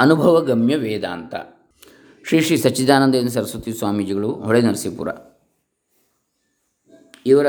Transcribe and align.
ಅನುಭವಗಮ್ಯ 0.00 0.76
ವೇದಾಂತ. 0.76 1.34
ಶ್ರೀ 2.28 2.40
ಶ್ರೀ 2.40 2.56
ಸಚ್ಚಿದಾನಂದೇಂದ್ರ 2.56 3.30
ಸರಸ್ವತಿ 3.30 3.72
ಸ್ವಾಮೀಜಿಗಳು 3.72 4.32
ಹೊಳೆ 4.32 4.60
ನರಸೀಪುರ. 4.60 5.08
ಇವರ 7.26 7.46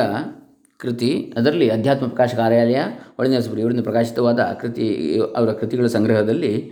ಕೃತಿ 0.77 1.33
ಅದರಲ್ಲಿ 1.37 1.69
ಅಧ್ಯಾತ್ಮ 1.69 2.07
ಪ್ರಕಾಶ 2.07 2.35
ಕಾರ್ಯಾಲಯ, 2.35 2.81
ಹೊಳೆ 3.17 3.29
ನರಸೀಪುರ 3.29 3.59
ಇವರಿಂದ 3.59 3.83
ಪ್ರಕಾಶಿತವಾದ 3.83 4.39
ಕೃತಿ, 4.39 5.17
ಅವರ 5.35 5.51
ಕೃತಿಗಳ 5.51 5.85
ಸಂಗ್ರಹದಲ್ಲಿ 5.85 6.71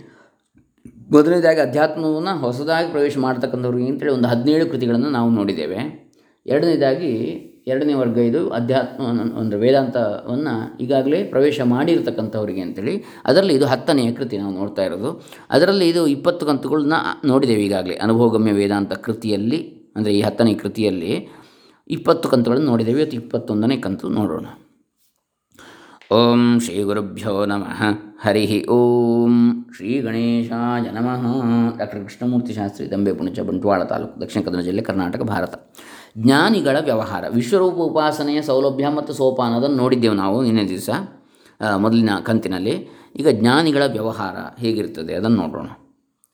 ಮೊದಲನೇದಾಗಿ 1.10 1.60
ಅಧ್ಯಾತ್ಮವನ್ನು 1.60 2.38
ಹೊಸದಾಗಿ 2.38 2.90
ಪ್ರವೇಶ 2.90 3.18
ಮಾಡ್ತಕ್ಕಂಥವ್ರಿಗೆ 3.18 3.88
ಅಂತೇಳಿ 3.88 4.12
ಒಂದು 4.12 4.28
ಹದಿನೇಳು 4.28 4.66
ಕೃತಿಗಳನ್ನು 4.66 5.10
ನಾವು 5.10 5.30
ನೋಡಿದ್ದೇವೆ. 5.30 6.10
ಎರಡನೇದಾಗಿ 6.46 7.12
ಎರಡನೇ 7.66 7.94
ವರ್ಗ 8.00 8.18
ಇದು 8.28 8.40
ಅಧ್ಯಾತ್ಮ 8.58 9.06
ಅಂದರೆ 9.40 9.58
ವೇದಾಂತವನ್ನು 9.64 10.54
ಈಗಾಗಲೇ 10.84 11.18
ಪ್ರವೇಶ 11.32 11.60
ಮಾಡಿರ್ತಕ್ಕಂಥವ್ರಿಗೆ 11.74 12.62
ಅಂತೇಳಿ 12.66 12.94
ಅದರಲ್ಲಿ 13.30 13.54
ಇದು 13.58 13.66
ಹತ್ತನೆಯ 13.72 14.12
ಕೃತಿ 14.18 14.38
ನಾವು 14.42 14.52
ನೋಡ್ತಾ 14.60 14.84
ಇರೋದು. 14.88 15.10
ಅದರಲ್ಲಿ 15.56 15.88
ಇದು 15.92 16.02
ಇಪ್ಪತ್ತು 16.16 16.46
ಕಂತುಗಳನ್ನ 16.50 16.98
ನೋಡಿದ್ದೇವೆ 17.32 17.62
ಈಗಾಗಲೇ. 17.68 17.96
ಅನುಭವಗಮ್ಯ 18.06 18.54
ವೇದಾಂತ 18.60 18.92
ಕೃತಿಯಲ್ಲಿ, 19.06 19.60
ಅಂದರೆ 19.96 20.14
ಈ 20.18 20.22
ಹತ್ತನೇ 20.28 20.54
ಕೃತಿಯಲ್ಲಿ 20.54 21.12
ಇಪ್ಪತ್ತು 21.90 22.26
ಕಂತುಗಳನ್ನು 22.32 22.68
ನೋಡಿದ್ದೇವೆ. 22.72 22.98
ಇವತ್ತು 23.02 23.18
ಇಪ್ಪತ್ತೊಂದನೇ 23.22 23.76
ಕಂತು 23.86 24.08
ನೋಡೋಣ. 24.18 24.46
ಓಂ 26.18 26.42
ಶ್ರೀ 26.64 26.76
ಗುರುಭ್ಯೋ 26.88 27.32
ನಮಃ. 27.50 27.80
ಹರಿ 28.22 28.44
ಓಂ 28.76 29.34
ಶ್ರೀ 29.76 29.90
ಗಣೇಶಾಯ 30.06 30.86
ನಮಃ. 30.96 31.24
ಡಾಕ್ಟರ್ 31.78 32.00
ಕೃಷ್ಣಮೂರ್ತಿ 32.06 32.52
ಶಾಸ್ತ್ರಿ 32.58 32.86
ದಂಬೆ 32.92 33.12
ಪುಣಚ 33.18 33.40
ಬಂಟ್ವಾಳ 33.48 33.82
ತಾಲೂಕು 33.92 34.14
ದಕ್ಷಿಣ 34.22 34.40
ಕನ್ನಡ 34.46 34.62
ಜಿಲ್ಲೆ 34.68 34.82
ಕರ್ನಾಟಕ, 34.88 35.22
ಭಾರತ. 35.32 35.54
ಜ್ಞಾನಿಗಳ 36.18 36.76
ವ್ಯವಹಾರ. 36.80 37.24
ವಿಶ್ವರೂಪ 37.28 37.74
ಉಪಾಸನೆಯ 37.74 38.42
ಸೌಲಭ್ಯ 38.42 38.88
ಮತ್ತು 38.88 39.12
ಸೋಪಾನದನ್ನು 39.12 39.76
ನೋಡಿದ್ದೆವು 39.76 40.14
ನಾವು 40.14 40.42
ನಿನ್ನೆ 40.42 40.68
ದಿವಸ 40.68 40.90
ಮೊದಲಿನ 41.76 42.10
ಕಂತಿನಲ್ಲಿ. 42.24 42.88
ಈಗ 43.16 43.28
ಜ್ಞಾನಿಗಳ 43.28 43.82
ವ್ಯವಹಾರ 43.86 44.36
ಹೇಗಿರ್ತದೆ 44.58 45.14
ಅದನ್ನು 45.14 45.36
ನೋಡೋಣ. 45.36 45.68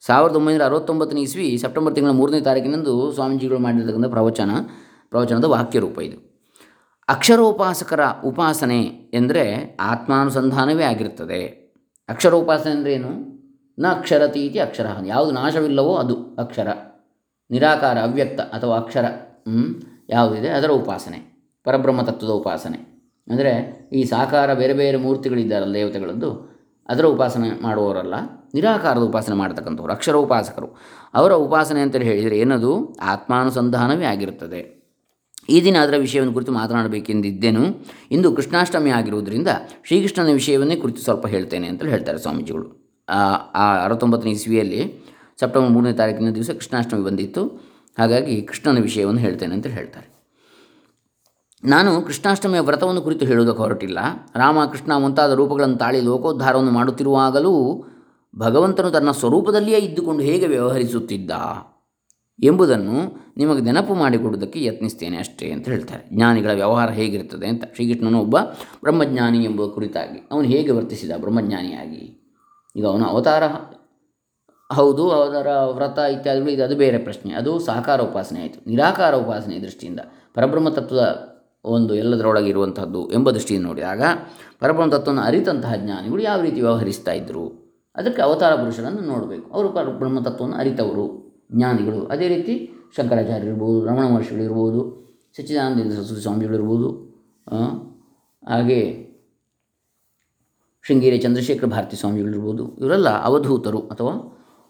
ಸಾವಿರದ 0.07 0.37
ಒಂಬೈನೂರ 0.37 0.65
ಅರವತ್ತೊಂಬತ್ತನೇ 0.65 1.21
ಇಸ್ವಿ, 1.21 1.59
ಸೆಪ್ಟೆಂಬರ್ 1.59 1.95
ತಿಂಗಳ 1.95 2.11
ಮೂರನೇ 2.11 2.41
ತಾರೀಕಿನಂದು 2.41 3.13
ಸ್ವಾಮೀಜಿಗಳು 3.13 3.59
ಮಾಡಿರ್ತಕ್ಕಂಥ 3.59 4.07
ಪ್ರವಚನ, 4.07 4.51
ಪ್ರವಚನದ 5.11 5.45
ವಾಕ್ಯರೂಪ 5.45 6.01
ಇದು. 6.01 6.19
ಅಕ್ಷರೋಪಾಸಕರ 7.09 8.01
ಉಪಾಸನೆ 8.25 8.83
ಎಂದರೆ 9.15 9.77
ಆತ್ಮಾನುಸಂಧಾನವೇ 9.81 10.85
ಆಗಿರ್ತದೆ. 10.85 11.43
ಅಕ್ಷರೋಪಾಸನೆ 12.09 12.73
ಅಂದರೆ 12.73 12.93
ಏನು? 12.93 13.13
ನ 13.79 13.87
ಅಕ್ಷರತೀತಿ 13.87 14.59
ಅಕ್ಷರ. 14.59 14.87
ಯಾವುದು 15.07 15.33
ನಾಶವಿಲ್ಲವೋ 15.33 15.95
ಅದು 15.95 16.15
ಅಕ್ಷರ. 16.39 16.69
ನಿರಾಕಾರ, 17.51 17.99
ಅವ್ಯಕ್ತ 17.99 18.41
ಅಥವಾ 18.41 18.77
ಅಕ್ಷರ. 18.77 19.05
ಯಾವುದಿದೆ? 20.09 20.49
ಅದರ 20.49 20.71
ಉಪಾಸನೆ. 20.71 21.19
ಪರಬ್ರಹ್ಮ 21.65 22.03
ತತ್ವದ 22.03 22.31
ಉಪಾಸನೆ. 22.31 22.79
ಅಂದರೆ 23.29 23.53
ಈ 23.93 24.05
ಸಾಕಾರ 24.05 24.55
ಬೇರೆ 24.55 24.73
ಬೇರೆ 24.73 24.97
ಮೂರ್ತಿಗಳಿದ್ದಾರಲ್ಲ 24.97 25.75
ದೇವತೆಗಳದ್ದು, 25.75 26.31
ಅದರ 26.89 27.05
ಉಪಾಸನೆ 27.05 27.63
ಮಾಡುವವರಲ್ಲ. 27.63 28.15
ನಿರಾಕಾರದ 28.55 29.03
ಉಪಾಸನೆ 29.03 29.37
ಮಾಡ್ತಕ್ಕಂಥವ್ರು, 29.37 29.93
ಅಕ್ಷರ 29.93 30.17
ಉಪಾಸಕರು. 30.17 30.69
ಅವರ 31.15 31.33
ಉಪಾಸನೆ 31.33 31.81
ಅಂತೇಳಿ 31.81 32.05
ಹೇಳಿದರೆ 32.05 32.39
ಏನದು? 32.39 32.73
ಆತ್ಮಾನುಸಂಧಾನವೇ 33.03 34.05
ಆಗಿರುತ್ತದೆ. 34.05 34.61
ಈ 35.49 35.65
ದಿನ 35.65 35.77
ಅದರ 35.83 35.97
ವಿಷಯವನ್ನು 35.97 36.35
ಕುರಿತು 36.35 36.53
ಮಾತನಾಡಬೇಕೆಂದಿದ್ದೇನು? 36.53 37.65
ಇಂದು 38.11 38.29
ಕೃಷ್ಣಾಷ್ಟಮಿ 38.33 38.91
ಆಗಿರುವುದರಿಂದ 38.91 39.49
ಶ್ರೀಕೃಷ್ಣನ 39.87 40.33
ವಿಷಯವನ್ನೇ 40.33 40.77
ಕುರಿತು 40.77 41.01
ಸ್ವಲ್ಪ 41.01 41.27
ಹೇಳ್ತೇನೆ 41.27 41.67
ಅಂತೇಳಿ 41.67 41.93
ಹೇಳ್ತಾರೆ 41.93 42.19
ಸ್ವಾಮೀಜಿಗಳು. 42.19 42.67
ಆ 43.09 43.85
ಅರವತ್ತೊಂಬತ್ತನೇ 43.85 44.31
ಇಸ್ವಿಯಲ್ಲಿ 44.31 44.81
ಸೆಪ್ಟೆಂಬರ್ 45.41 45.73
ಮೂರನೇ 45.73 45.93
ತಾರೀಕಿನ 45.93 46.31
ದಿವಸ 46.31 46.51
ಕೃಷ್ಣಾಷ್ಟಮಿ 46.51 47.05
ಬಂದಿತ್ತು. 47.05 47.43
ಹಾಗಾಗಿ 47.99 48.43
ಕೃಷ್ಣನ 48.43 48.79
ವಿಷಯವನ್ನು 48.83 49.21
ಹೇಳ್ತೇನೆ 49.21 49.55
ಅಂತ 49.55 49.67
ಹೇಳ್ತಾರೆ. 49.67 50.17
ನಾನು 51.65 52.03
ಕೃಷ್ಣಾಷ್ಟಮಿಯ 52.03 52.61
ವ್ರತವನ್ನು 52.61 53.03
ಕುರಿತು 53.03 53.27
ಹೇಳುವುದಕ್ಕೆ 53.27 53.63
ಹೊರಟಿಲ್ಲ. 53.63 53.99
ರಾಮ, 54.37 54.65
ಕೃಷ್ಣ 54.65 54.93
ಮುಂತಾದ 54.97 55.33
ರೂಪಗಳನ್ನು 55.33 55.77
ತಾಳಿ 55.77 56.01
ಲೋಕೋದ್ಧಾರವನ್ನು 56.01 56.71
ಮಾಡುತ್ತಿರುವಾಗಲೂ 56.71 57.85
ಭಗವಂತನು 58.39 58.91
ತನ್ನ 58.91 59.11
ಸ್ವರೂಪದಲ್ಲಿಯೇ 59.11 59.79
ಇದ್ದುಕೊಂಡು 59.79 60.23
ಹೇಗೆ 60.23 60.47
ವ್ಯವಹರಿಸುತ್ತಿದ್ದ 60.47 61.31
ಎಂಬುದನ್ನು 62.43 63.27
ನಿಮಗೆ 63.37 63.61
ನೆನಪು 63.61 63.95
ಮಾಡಿಕೊಡುವುದಕ್ಕೆ 63.95 64.65
ಯತ್ನಿಸ್ತೇನೆ 64.65 65.17
ಅಷ್ಟೇ 65.17 65.51
ಅಂತ 65.51 65.69
ಹೇಳ್ತಾರೆ. 65.69 66.09
ಜ್ಞಾನಿಗಳ 66.13 66.51
ವ್ಯವಹಾರ 66.51 66.91
ಹೇಗಿರ್ತದೆ 66.91 67.47
ಅಂತ. 67.47 67.65
ಶ್ರೀಕೃಷ್ಣನು 67.75 68.21
ಒಬ್ಬ 68.21 68.41
ಬ್ರಹ್ಮಜ್ಞಾನಿ 68.83 69.45
ಎಂಬುವ 69.45 69.69
ಕುರಿತಾಗಿ 69.69 70.29
ಅವನು 70.31 70.49
ಹೇಗೆ 70.49 70.71
ವರ್ತಿಸಿದ 70.71 71.11
ಬ್ರಹ್ಮಜ್ಞಾನಿಯಾಗಿ? 71.17 72.35
ಈಗ 72.77 72.87
ಅವನ 72.87 73.03
ಅವತಾರ 73.03 73.43
ಹೌದು 74.71 75.03
ಅದರ 75.17 75.49
ವ್ರತ 75.77 75.99
ಇತ್ಯಾದಿಗಳು, 76.15 76.51
ಇದು 76.55 76.63
ಅದು 76.67 76.77
ಬೇರೆ 76.83 76.99
ಪ್ರಶ್ನೆ. 77.07 77.31
ಅದು 77.41 77.51
ಸಾಕಾರ 77.67 78.01
ಉಪಾಸನೆ 78.11 78.39
ಆಯಿತು. 78.43 78.59
ನಿರಾಕಾರ 78.71 79.15
ಉಪಾಸನೆ 79.25 79.57
ದೃಷ್ಟಿಯಿಂದ 79.67 80.01
ಪರಬ್ರಹ್ಮ 80.37 80.71
ತತ್ವದ 80.79 81.05
ಒಂದು 81.65 81.93
ಎಲ್ಲದರೊಳಗೆ 81.95 82.49
ಇರುವಂಥದ್ದು 82.55 83.01
ಎಂಬ 83.17 83.29
ದೃಷ್ಟಿಯಿಂದ 83.37 83.65
ನೋಡಿದಾಗ 83.67 84.03
ಪರಬ್ರಹ್ಮ 84.63 84.91
ತತ್ವವನ್ನು 84.97 85.23
ಅರಿತಂತಹ 85.29 85.73
ಜ್ಞಾನಿಗಳು 85.85 86.21
ಯಾವ 86.23 86.41
ರೀತಿ 86.47 86.61
ವ್ಯವಹರಿಸ್ತಾ 86.67 87.13
ಇದ್ದರು 87.21 87.45
ಅದಕ್ಕೆ 87.97 88.21
ಅವತಾರ 88.23 88.53
ಪುರುಷರನ್ನು 88.55 89.03
ನೋಡಬೇಕು. 89.13 89.47
ಅವರು 89.55 89.69
ಪರಬ್ರಹ್ಮ 89.77 90.21
ತತ್ವವನ್ನು 90.29 90.57
ಅರಿತವರು. 90.63 91.07
ಜ್ಞಾನಿಗಳು 91.55 92.01
ಅದೇ 92.15 92.27
ರೀತಿ 92.35 92.55
ಶಂಕರಾಚಾರ್ಯ 92.97 93.49
ಇರ್ಬೋದು, 93.49 93.79
ರಮಣ 93.87 94.05
ಮಹರ್ಷಿಗಳು 94.13 94.45
ಇರ್ಬೋದು, 94.49 94.81
ಸಚ್ಚಿದಾನಂದ 95.37 95.93
ಸರಸ್ವತಿ 95.97 96.23
ಸ್ವಾಮಿಗಳು 96.27 96.55
ಇರ್ಬೋದು 96.55 96.89
ಹಾಗೆ 98.43 98.81
ಶೃಂಗೇರಿ 100.85 101.19
ಚಂದ್ರಶೇಖರ 101.19 101.69
ಭಾರತಿ 101.75 101.97
ಸ್ವಾಮಿಗಳಿರ್ಬೋದು 101.97 102.65
ಇವರೆಲ್ಲ 102.81 103.09
ಅವಧೂತರು 103.29 103.81
ಅಥವಾ 103.95 104.13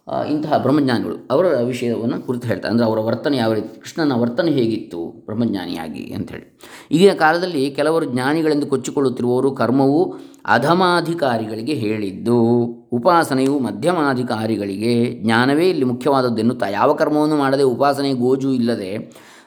ಇಂತಹ 0.08 0.58
ಬ್ರಹ್ಮಜ್ಞಾನಿಗಳು 0.58 1.28
ಅವರ 1.30 1.46
ವಿಷಯವನ್ನು 1.46 2.26
ಕುರಿತು 2.26 2.48
ಹೇಳ್ತಾರೆ. 2.48 2.70
ಅಂದರೆ 2.72 2.86
ಅವರ 2.86 2.98
ವರ್ತನೆ 2.98 3.36
ಯಾವ 3.36 3.52
ರೀತಿ, 3.52 3.80
ಕೃಷ್ಣನ 3.80 4.12
ವರ್ತನೆ 4.12 4.50
ಹೇಗಿತ್ತು, 4.50 5.22
ಬ್ರಹ್ಮಜ್ಞಾನಿಯಾಗಿ 5.26 6.12
ಅಂಥೇಳಿ 6.12 6.58
ಈಗಿನ 6.90 7.12
ಕಾಲದಲ್ಲಿ 7.12 7.70
ಕೆಲವರು 7.70 8.04
ಜ್ಞಾನಿಗಳೆಂದು 8.04 8.66
ಕೊಚ್ಚಿಕೊಳ್ಳುತ್ತಿರುವವರು 8.66 9.50
ಕರ್ಮವು 9.50 10.14
ಅಧಮಾಧಿಕಾರಿಗಳಿಗೆ 10.46 11.74
ಹೇಳಿದ್ದು, 11.74 12.64
ಉಪಾಸನೆಯು 12.92 13.58
ಮಧ್ಯಮಾಧಿಕಾರಿಗಳಿಗೆ, 13.58 15.22
ಜ್ಞಾನವೇ 15.22 15.68
ಇಲ್ಲಿ 15.68 15.84
ಮುಖ್ಯವಾದದ್ದು 15.84 16.38
ಎನ್ನುತ್ತಾ, 16.38 16.68
ಯಾವ 16.68 16.94
ಕರ್ಮವನ್ನು 16.94 17.36
ಮಾಡದೆ 17.36 17.62
ಉಪಾಸನೆ 17.62 18.12
ಗೋಜು 18.12 18.52
ಇಲ್ಲದೆ 18.52 18.96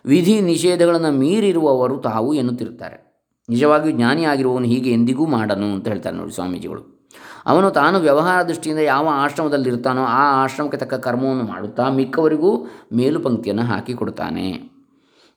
ವಿಧಿ 0.05 0.41
ನಿಷೇಧಗಳನ್ನು 0.41 1.11
ಮೀರಿರುವವರು 1.17 1.97
ತಾವು 1.97 2.33
ಎನ್ನುತ್ತಿರುತ್ತಾರೆ. 2.33 3.27
ನಿಜವಾಗಿಯೂ 3.49 3.97
ಜ್ಞಾನಿಯಾಗಿರುವವನು 3.97 4.65
ಹೀಗೆ 4.65 4.91
ಎಂದಿಗೂ 4.91 5.25
ಮಾಡನು 5.25 5.73
ಅಂತ 5.73 5.87
ಹೇಳ್ತಾರೆ 5.87 6.15
ನೋಡಿ 6.15 6.31
ಸ್ವಾಮೀಜಿಗಳು. 6.31 6.98
ಅವನು 7.45 7.69
ತಾನು 7.69 7.99
ವ್ಯವಹಾರ 7.99 8.43
ದೃಷ್ಟಿಯಿಂದ 8.43 8.79
ಯಾವ 8.79 9.07
ಆಶ್ರಮದಲ್ಲಿರ್ತಾನೋ 9.11 10.01
ಆ 10.01 10.43
ಆಶ್ರಮಕ್ಕೆ 10.43 10.77
ತಕ್ಕ 10.77 10.93
ಕರ್ಮವನ್ನು 10.93 11.43
ಮಾಡುತ್ತಾ 11.43 11.89
ಮಿಕ್ಕವರಿಗೂ 11.89 12.67
ಮೇಲು 12.93 13.19
ಪಂಕ್ತಿಯನ್ನು 13.19 14.69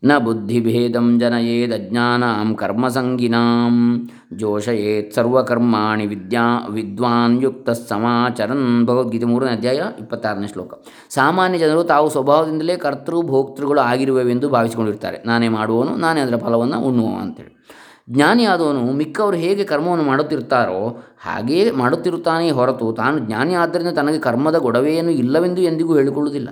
ನ 0.05 0.19
ಬುದ್ಧಿಭೇದಂ 0.19 1.19
ಜನಯೇದಜ್ಞಾನಾಂ 1.19 2.55
ಕರ್ಮಸಂಗಿನಾಂ 2.55 4.09
ಜೋಷಯೇತ್ 4.33 5.15
ಸರ್ವಕರ್ಮಾಣಿ 5.15 6.07
ವಿದ್ಯಾ 6.07 6.67
ವಿದ್ವಾನ್ 6.71 7.43
ಯುಕ್ತ 7.43 7.71
ಸಮಾಚರನ್ 7.71 8.87
ಭಗವದ್ಗೀತೆ 8.87 9.25
ಮೂರನೇ 9.25 9.51
ಅಧ್ಯಾಯ 9.51 9.77
ಇಪ್ಪತ್ತಾರನೇ 9.99 10.47
ಶ್ಲೋಕ. 10.47 10.75
ಸಾಮಾನ್ಯ 11.11 11.59
ಜನರು 11.59 11.85
ತಾವು 11.85 12.11
ಸ್ವಭಾವದಿಂದಲೇ 12.11 12.77
ಕರ್ತೃ 12.77 13.23
ಭೋಕ್ತೃಗಳು 13.23 13.81
ಆಗಿರುವೆವೆಂದು 13.81 14.49
ಭಾವಿಸಿಕೊಂಡಿರ್ತಾರೆ. 14.49 15.23
ನಾನೇ 15.27 15.49
ಮಾಡುವವನು, 15.49 15.97
ನಾನೇ 15.97 16.21
ಅದರ 16.21 16.37
ಫಲವನ್ನು 16.37 16.81
ಉಣ್ಣುವ 16.81 17.21
ಅಂತೇಳಿ. 17.21 17.67
ಜ್ಞಾನಿಯಾದವನು 18.11 18.93
ಮಿಕ್ಕವರು 18.93 19.37
ಹೇಗೆ 19.37 19.65
ಕರ್ಮವನ್ನು 19.65 20.05
ಮಾಡುತ್ತಿರುತ್ತಾರೋ 20.05 21.01
ಹಾಗೆಯೇ 21.25 21.71
ಮಾಡುತ್ತಿರುತ್ತಾನೆ 21.71 22.51
ಹೊರತು 22.51 22.93
ತಾನು 22.93 23.19
ಜ್ಞಾನಿ 23.19 23.55
ಆದ್ದರಿಂದ 23.55 23.89
ತನಗೆ 23.89 24.19
ಕರ್ಮದ 24.19 24.57
ಗೊಡವೆಯನ್ನು 24.57 25.13
ಇಲ್ಲವೆಂದು 25.13 25.63
ಎಂದಿಗೂ 25.63 25.97
ಹೇಳಿಕೊಳ್ಳುವುದಿಲ್ಲ. 25.97 26.49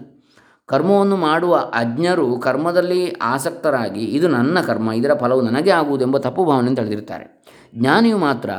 ಕರ್ಮವನ್ನು 0.66 1.16
ಮಾಡುವ 1.16 1.56
ಅಜ್ಞರು 1.56 2.38
ಕರ್ಮದಲ್ಲಿ 2.38 3.10
ಆಸಕ್ತರಾಗಿ, 3.10 4.04
ಇದು 4.04 4.28
ನನ್ನ 4.28 4.60
ಕರ್ಮ, 4.60 4.92
ಇದರ 4.92 5.14
ಫಲವು 5.14 5.40
ನನಗೆ 5.40 5.70
ಆಗುವುದೆಂಬ 5.70 6.18
ತಪ್ಪು 6.18 6.44
ಭಾವನೆ 6.44 6.74
ತಳೆದಿರ್ತಾರೆ 6.74 7.44
ಜ್ಞಾನಿಯು 7.74 8.18
ಮಾತ್ರ 8.18 8.50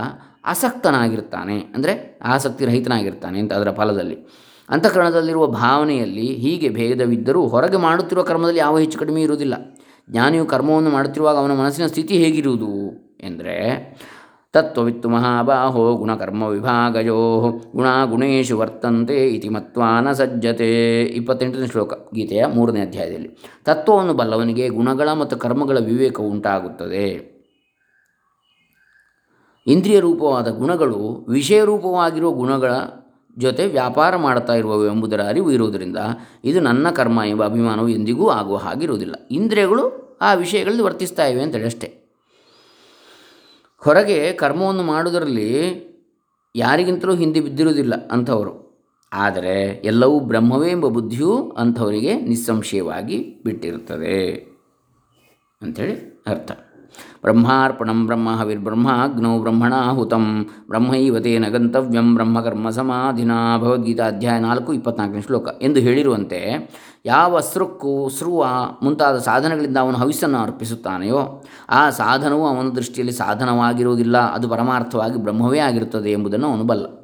ಆಸಕ್ತನಾಗಿರ್ತಾನೆ 0.46 1.60
ಅಂದರೆ 1.60 2.20
ಆಸಕ್ತಿ 2.24 2.66
ರಹಿತನಾಗಿರ್ತಾನೆ 2.66 3.40
ಅಂತ 3.40 3.54
ಅದರ 3.54 3.72
ಫಲದಲ್ಲಿ. 3.72 4.18
ಅಂತಃಕರಣದಲ್ಲಿರುವ 4.70 5.48
ಭಾವನೆಯಲ್ಲಿ 5.48 6.28
ಹೀಗೆ 6.36 6.70
ಭೇದವಿದ್ದರೂ 6.70 7.48
ಹೊರಗೆ 7.48 7.78
ಮಾಡುತ್ತಿರುವ 7.78 8.24
ಕರ್ಮದಲ್ಲಿ 8.24 8.60
ಯಾವ 8.60 8.78
ಹೆಚ್ಚು 8.78 9.00
ಕಡಿಮೆ 9.00 9.22
ಇರುವುದಿಲ್ಲ. 9.22 9.54
ಜ್ಞಾನಿಯು 10.10 10.46
ಕರ್ಮವನ್ನು 10.46 10.90
ಮಾಡುತ್ತಿರುವಾಗ 10.90 11.38
ಅವನ 11.38 11.52
ಮನಸ್ಸಿನ 11.52 11.88
ಸ್ಥಿತಿ 11.88 12.18
ಹೇಗಿರುವುದು 12.18 12.92
ಎಂದರೆ, 13.20 13.58
ತತ್ವವಿತ್ತು 14.54 15.10
ಮಹಾಬಾಹೋ 15.10 15.96
ಗುಣಕರ್ಮ 15.96 16.44
ವಿಭಾಗಯೋ 16.44 17.52
ಗುಣಾಗುಣೇಶು 17.76 18.58
ವರ್ತಂತೆ 18.58 19.28
ಇತಿ 19.28 19.50
ಮತ್ವಾನ 19.50 20.12
ಸಜ್ಜತೆ. 20.12 21.02
ಇಪ್ಪತ್ತೆಂಟನೇ 21.04 21.68
ಶ್ಲೋಕ, 21.68 21.94
ಗೀತೆಯ 21.94 22.46
ಮೂರನೇ 22.46 22.82
ಅಧ್ಯಾಯದಲ್ಲಿ. 22.82 23.38
ತತ್ವವನ್ನು 23.66 24.14
ಬಲ್ಲವನಿಗೆ 24.14 24.70
ಗುಣಗಳ 24.70 25.12
ಮತ್ತು 25.12 25.38
ಕರ್ಮಗಳ 25.38 25.78
ವಿವೇಕ 25.80 26.20
ಉಂಟಾಗುತ್ತದೆ. 26.20 27.32
ಇಂದ್ರಿಯ 29.68 30.00
ರೂಪವಾದ 30.00 30.48
ಗುಣಗಳು 30.48 31.26
ವಿಷಯ 31.30 31.64
ರೂಪವಾಗಿರುವ 31.64 32.32
ಗುಣಗಳ 32.32 32.74
ಜೊತೆ 33.38 33.68
ವ್ಯಾಪಾರ 33.68 34.16
ಮಾಡ್ತಾ 34.16 34.54
ಇರುವವು 34.54 34.86
ಎಂಬುದರ 34.86 35.24
ಅರಿವು 35.24 35.52
ಇರುವುದರಿಂದ 35.52 35.98
ಇದು 36.44 36.60
ನನ್ನ 36.60 36.90
ಕರ್ಮ 36.90 37.22
ಎಂಬ 37.26 37.46
ಅಭಿಮಾನವು 37.46 37.90
ಎಂದಿಗೂ 37.90 38.30
ಆಗುವ 38.30 38.58
ಹಾಗಿರುವುದಿಲ್ಲ 38.58 39.28
ಇಂದ್ರಿಯಗಳು 39.32 40.02
ಆ 40.22 40.34
ವಿಷಯಗಳಲ್ಲಿ 40.34 40.82
ವರ್ತಿಸ್ತಾ 40.82 41.26
ಇವೆ 41.26 41.44
ಅಂತೇಳಿ 41.44 41.66
ಅಷ್ಟೇ. 41.66 41.98
ಹೊರಗೆ 43.78 44.34
ಕರ್ಮವನ್ನು 44.34 44.84
ಮಾಡುವುದರಲ್ಲಿ 44.84 45.92
ಯಾರಿಗಿಂತಲೂ 46.56 47.16
ಹಿಂದೆ 47.16 47.42
ಬಿದ್ದಿರುವುದಿಲ್ಲ 47.42 48.08
ಅಂಥವರು 48.08 48.72
ಆದರೆ 49.14 49.82
ಎಲ್ಲವೂ 49.84 50.20
ಬ್ರಹ್ಮವೇ 50.20 50.72
ಎಂಬ 50.72 50.88
ಬುದ್ಧಿಯು 50.88 51.50
ಅಂಥವರಿಗೆ 51.58 52.22
ನಿಸ್ಸಂಶಯವಾಗಿ 52.22 53.42
ಬಿಟ್ಟಿರುತ್ತದೆ 53.46 54.34
ಅಂಥೇಳಿ 55.62 56.24
ಅರ್ಥ. 56.28 56.52
ಬ್ರಹ್ಮಾರ್ಪಣಂ 57.24 58.08
ಬ್ರಹ್ಮ 58.08 58.36
ಹವಿರ್ಬ್ರಹ್ಮಾಗ್ನೋ 58.36 59.40
ಬ್ರಹ್ಮಣಾಹುತಂ 59.40 60.46
ಬ್ರಹ್ಮೈವತೇನ 60.68 61.48
ಗಂತವ್ಯಂ 61.48 62.16
ಬ್ರಹ್ಮಕರ್ಮ 62.16 62.70
ಸಮಾಧಿನ 62.70 63.32
ಭಗವದ್ಗೀತಾ 63.58 64.08
ಅಧ್ಯಾಯ 64.08 64.40
ನಾಲ್ಕು, 64.40 64.74
ಇಪ್ಪತ್ನಾಲ್ಕನೇ 64.74 65.22
ಶ್ಲೋಕ. 65.22 65.48
ಎಂದು 65.62 65.80
ಹೇಳಿರುವಂತೆ, 65.80 66.70
ಯಾವ 67.06 67.40
ಸೃಕ್ಕು, 67.40 68.10
ಸೃವ 68.10 68.46
ಮುಂತಾದ 68.84 69.18
ಸಾಧನಗಳಿಂದ 69.18 69.78
ಅವನು 69.78 69.98
ಹವಿಸ್ಸನ್ನು 69.98 70.38
ಅರ್ಪಿಸುತ್ತಾನೆಯೋ, 70.38 71.44
ಆ 71.70 71.90
ಸಾಧನವು 71.90 72.48
ಅವನ 72.48 72.70
ದೃಷ್ಟಿಯಲ್ಲಿ 72.70 73.14
ಸಾಧನವಾಗಿರುವುದಿಲ್ಲ, 73.14 74.18
ಅದು 74.18 74.50
ಪರಮಾರ್ಥವಾಗಿ 74.50 75.24
ಬ್ರಹ್ಮವೇ 75.24 75.60
ಆಗಿರುತ್ತದೆ 75.60 76.12
ಎಂಬುದನ್ನು 76.12 76.48
ಅವನು 76.48 76.64
ಬಲ್ಲ. 76.64 77.01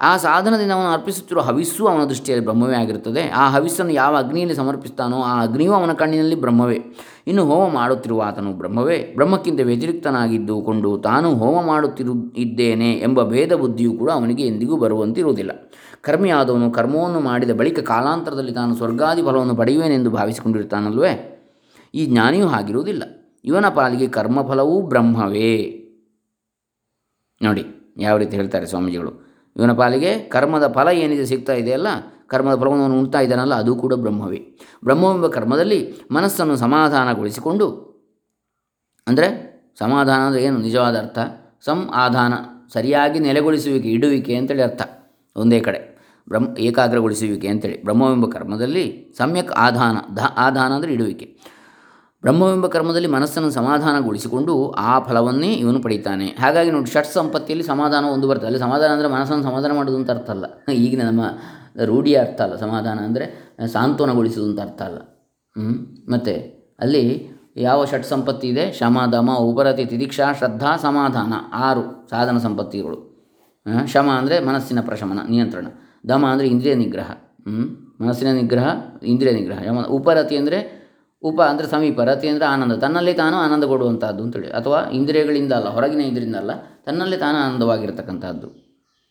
ಆ 0.00 0.16
ಸಾಧನದಿಂದ 0.16 0.72
ಅವನು 0.72 0.92
ಅರ್ಪಿಸುತ್ತಿರುವ 0.92 1.42
ಹವಿಸ್ಸು 1.42 1.86
ಅವನ 1.86 2.04
ದೃಷ್ಟಿಯಲ್ಲಿ 2.04 2.44
ಬ್ರಹ್ಮವೇ 2.44 2.74
ಆಗಿರುತ್ತದೆ. 2.74 3.28
ಆ 3.28 3.50
ಹವಿಸ್ಸನ್ನು 3.50 3.92
ಯಾವ 3.92 4.16
ಅಗ್ನಿಯಲ್ಲಿ 4.16 4.56
ಸಮರ್ಪಿಸ್ತಾನೋ 4.56 5.22
ಆ 5.22 5.42
ಅಗ್ನಿಯು 5.42 5.72
ಅವನ 5.72 5.92
ಕಣ್ಣಿನಲ್ಲಿ 5.92 6.34
ಬ್ರಹ್ಮವೇ. 6.34 6.78
ಇನ್ನು 7.26 7.44
ಹೋಮ 7.44 7.74
ಮಾಡುತ್ತಿರುವ 7.74 8.22
ಆತನು 8.22 8.52
ಬ್ರಹ್ಮವೇ. 8.52 9.12
ಬ್ರಹ್ಮಕ್ಕಿಂತ 9.14 9.60
ವ್ಯತಿರಿಕ್ತನಾಗಿದ್ದುಕೊಂಡು 9.60 10.98
ತಾನು 10.98 11.34
ಹೋಮ 11.34 11.66
ಮಾಡುತ್ತಿರು 11.66 12.32
ಇದ್ದೇನೆ 12.36 12.92
ಎಂಬ 12.92 13.24
ಭೇದ 13.24 13.52
ಬುದ್ಧಿಯು 13.52 13.92
ಕೂಡ 13.92 14.10
ಅವನಿಗೆ 14.10 14.46
ಎಂದಿಗೂ 14.46 14.76
ಬರುವಂತಿರುವುದಿಲ್ಲ. 14.76 15.70
ಕರ್ಮಿಯಾದವನು 16.00 16.70
ಕರ್ಮವನ್ನು 16.70 17.20
ಮಾಡಿದ 17.20 17.50
ಬಳಿಕ 17.50 17.80
ಕಾಲಾಂತರದಲ್ಲಿ 17.80 18.52
ತಾನು 18.52 18.74
ಸ್ವರ್ಗಾದಿ 18.74 19.22
ಫಲವನ್ನು 19.22 19.56
ಪಡೆಯುವೇನೆಂದು 19.56 20.10
ಭಾವಿಸಿಕೊಂಡಿರ್ತಾನಲ್ವೇ 20.10 21.44
ಈ 21.94 22.06
ಜ್ಞಾನಿಯೂ 22.06 22.46
ಹಾಗಿರುವುದಿಲ್ಲ. 22.46 23.02
ಇವನ 23.44 23.68
ಪಾಲಿಗೆ 23.68 24.08
ಕರ್ಮಫಲವೂ 24.08 24.80
ಬ್ರಹ್ಮವೇ. 24.80 25.54
ನೋಡಿ, 27.42 27.64
ಯಾವ 27.98 28.16
ರೀತಿ 28.16 28.36
ಹೇಳ್ತಾರೆ 28.36 28.66
ಸ್ವಾಮೀಜಿಗಳು. 28.66 29.27
ಇವನ 29.56 29.72
ಪಾಲಿಗೆ 29.80 30.10
ಕರ್ಮದ 30.34 30.66
ಫಲ 30.76 30.88
ಏನಿದೆ 31.04 31.24
ಸಿಗ್ತಾ 31.30 31.54
ಇದೆಯಲ್ಲ 31.62 31.88
ಕರ್ಮದ 32.32 32.56
ಫಲವನ್ನು 32.60 32.84
ಅವನು 32.86 32.96
ಉಣ್ತಾ 33.02 33.20
ಇದ್ದಾನಲ್ಲ, 33.24 33.54
ಅದು 33.62 33.72
ಕೂಡ 33.82 33.92
ಬ್ರಹ್ಮವೇ. 34.04 34.40
ಬ್ರಹ್ಮವೆಂಬ 34.86 35.28
ಕರ್ಮದಲ್ಲಿ 35.36 35.78
ಮನಸ್ಸನ್ನು 36.16 36.56
ಸಮಾಧಾನಗೊಳಿಸಿಕೊಂಡು, 36.64 37.66
ಅಂದರೆ 39.06 39.28
ಸಮಾಧಾನ 39.82 40.20
ಅಂದರೆ 40.28 40.42
ಏನು? 40.48 40.58
ನಿಜವಾದ 40.66 40.96
ಅರ್ಥ. 41.02 41.18
ಸಂ 41.66 41.80
ಆಧಾನ, 42.04 42.34
ಸರಿಯಾಗಿ 42.74 43.18
ನೆಲೆಗೊಳಿಸುವಿಕೆ, 43.26 43.88
ಇಡುವಿಕೆ 43.96 44.34
ಅಂತೇಳಿ 44.40 44.64
ಅರ್ಥ. 44.68 44.82
ಒಂದೇ 45.36 45.60
ಕಡೆ. 45.66 45.80
ಬ್ರಹ್ಮ 46.28 46.48
ಏಕಾಗ್ರಗೊಳಿಸುವಿಕೆ 46.68 47.48
ಅಂತೇಳಿ. 47.52 47.76
ಬ್ರಹ್ಮವೆಂಬ 47.86 48.26
ಕರ್ಮದಲ್ಲಿ 48.36 48.84
ಸಮ್ಯಕ್ 49.18 49.52
ಆಧಾನ, 49.66 49.96
ಧ 50.18 50.30
ಆಧಾನ 50.46 50.70
ಅಂದರೆ 50.78 50.92
ಇಡುವಿಕೆ. 50.96 51.28
ಬ್ರಹ್ಮವೆಂಬ 52.24 52.66
ಕರ್ಮದಲ್ಲಿ 52.66 53.10
ಮನಸ್ಸನ್ನು 53.16 53.50
ಸಮಾಧಾನಗೊಳಿಸಿಕೊಂಡು 53.56 54.54
ಆ 54.90 54.92
ಫಲವನ್ನೇ 54.98 55.50
ಇವನು 55.62 55.80
ಪಡೀತಾನೆ. 55.84 56.26
ಹಾಗಾಗಿ 56.42 56.70
ನೋಡಿ, 56.70 56.90
ಷಟ್ 56.94 57.10
ಸಂಪತ್ತಿಯಲ್ಲಿ 57.18 57.64
ಸಮಾಧಾನ 57.64 58.04
ಒಂದು 58.14 58.26
ಬರ್ತದೆ. 58.30 58.48
ಅಲ್ಲಿ 58.50 58.60
ಸಮಾಧಾನ 58.64 58.90
ಅಂದರೆ 58.96 59.08
ಮನಸ್ಸನ್ನು 59.08 59.44
ಸಮಾಧಾನ 59.44 59.72
ಮಾಡೋದು 59.78 59.98
ಅಂತ 60.00 60.10
ಅರ್ಥ 60.10 60.30
ಅಲ್ಲ. 60.34 60.46
ಈಗಿನ 60.84 61.02
ನಮ್ಮ 61.10 61.24
ರೂಢಿಯ 61.90 62.16
ಅರ್ಥ 62.26 62.40
ಅಲ್ಲ. 62.46 62.54
ಸಮಾಧಾನ 62.64 62.98
ಅಂದರೆ 63.08 63.26
ಸಾಂತ್ವನಗೊಳಿಸುವುದು 63.74 64.50
ಅಂತ 64.52 64.60
ಅರ್ಥ 64.60 64.80
ಅಲ್ಲ. 64.88 64.98
ಮತ್ತು 66.14 66.34
ಅಲ್ಲಿ 66.80 67.04
ಯಾವ 67.66 67.78
ಷಟ್ 67.90 68.08
ಸಂಪತ್ತಿ 68.14 68.46
ಇದೆ? 68.48 68.64
ಶಮ, 68.78 68.98
ದಮ, 69.12 69.30
ಉಪರತಿ, 69.50 69.84
ತಿದೀಕ್ಷಾ, 69.92 70.26
ಶ್ರದ್ಧಾ, 70.40 70.72
ಸಮಾಧಾನ. 70.86 71.32
ಆರು 71.66 71.84
ಸಾಧನ 72.10 72.38
ಸಂಪತ್ತಿಗಳು. 72.46 72.98
ಶಮ 73.92 74.08
ಅಂದರೆ 74.20 74.36
ಮನಸ್ಸಿನ 74.48 74.80
ಪ್ರಶಮನ, 74.80 75.20
ನಿಯಂತ್ರಣ. 75.32 75.66
ದಮ 76.08 76.24
ಅಂದರೆ 76.32 76.48
ಇಂದ್ರಿಯ 76.54 76.74
ನಿಗ್ರಹ. 76.82 77.10
ಮನಸ್ಸಿನ 78.02 78.32
ನಿಗ್ರಹ, 78.40 78.66
ಇಂದ್ರಿಯ 79.12 79.32
ನಿಗ್ರಹ. 79.38 79.60
ಯಮ, 79.68 79.80
ಉಪರತಿ 79.98 80.36
ಅಂದರೆ 80.42 80.58
ಉಪ 81.22 81.40
ಅಂದರೆ 81.40 81.66
ಸಮೀಪ, 81.66 82.00
ರತಿ 82.00 82.28
ಅಂದರೆ 82.28 82.44
ಆನಂದ. 82.44 82.72
ತನ್ನಲ್ಲಿ 82.72 83.12
ತಾನು 83.12 83.36
ಆನಂದ 83.36 83.64
ಕೊಡುವಂಥದ್ದು 83.64 84.22
ಅಂತೇಳಿ 84.22 84.50
ಅಥವಾ 84.50 84.90
ಇಂದ್ರಿಯಗಳಿಂದ 84.90 85.52
ಅಲ್ಲ, 85.52 85.68
ಹೊರಗಿನ 85.68 86.00
ಇದರಿಂದ 86.00 86.36
ಅಲ್ಲ, 86.36 86.52
ತನ್ನಲ್ಲಿ 86.86 87.16
ತಾನು 87.16 87.38
ಆನಂದವಾಗಿರ್ತಕ್ಕಂಥದ್ದು 87.38 88.48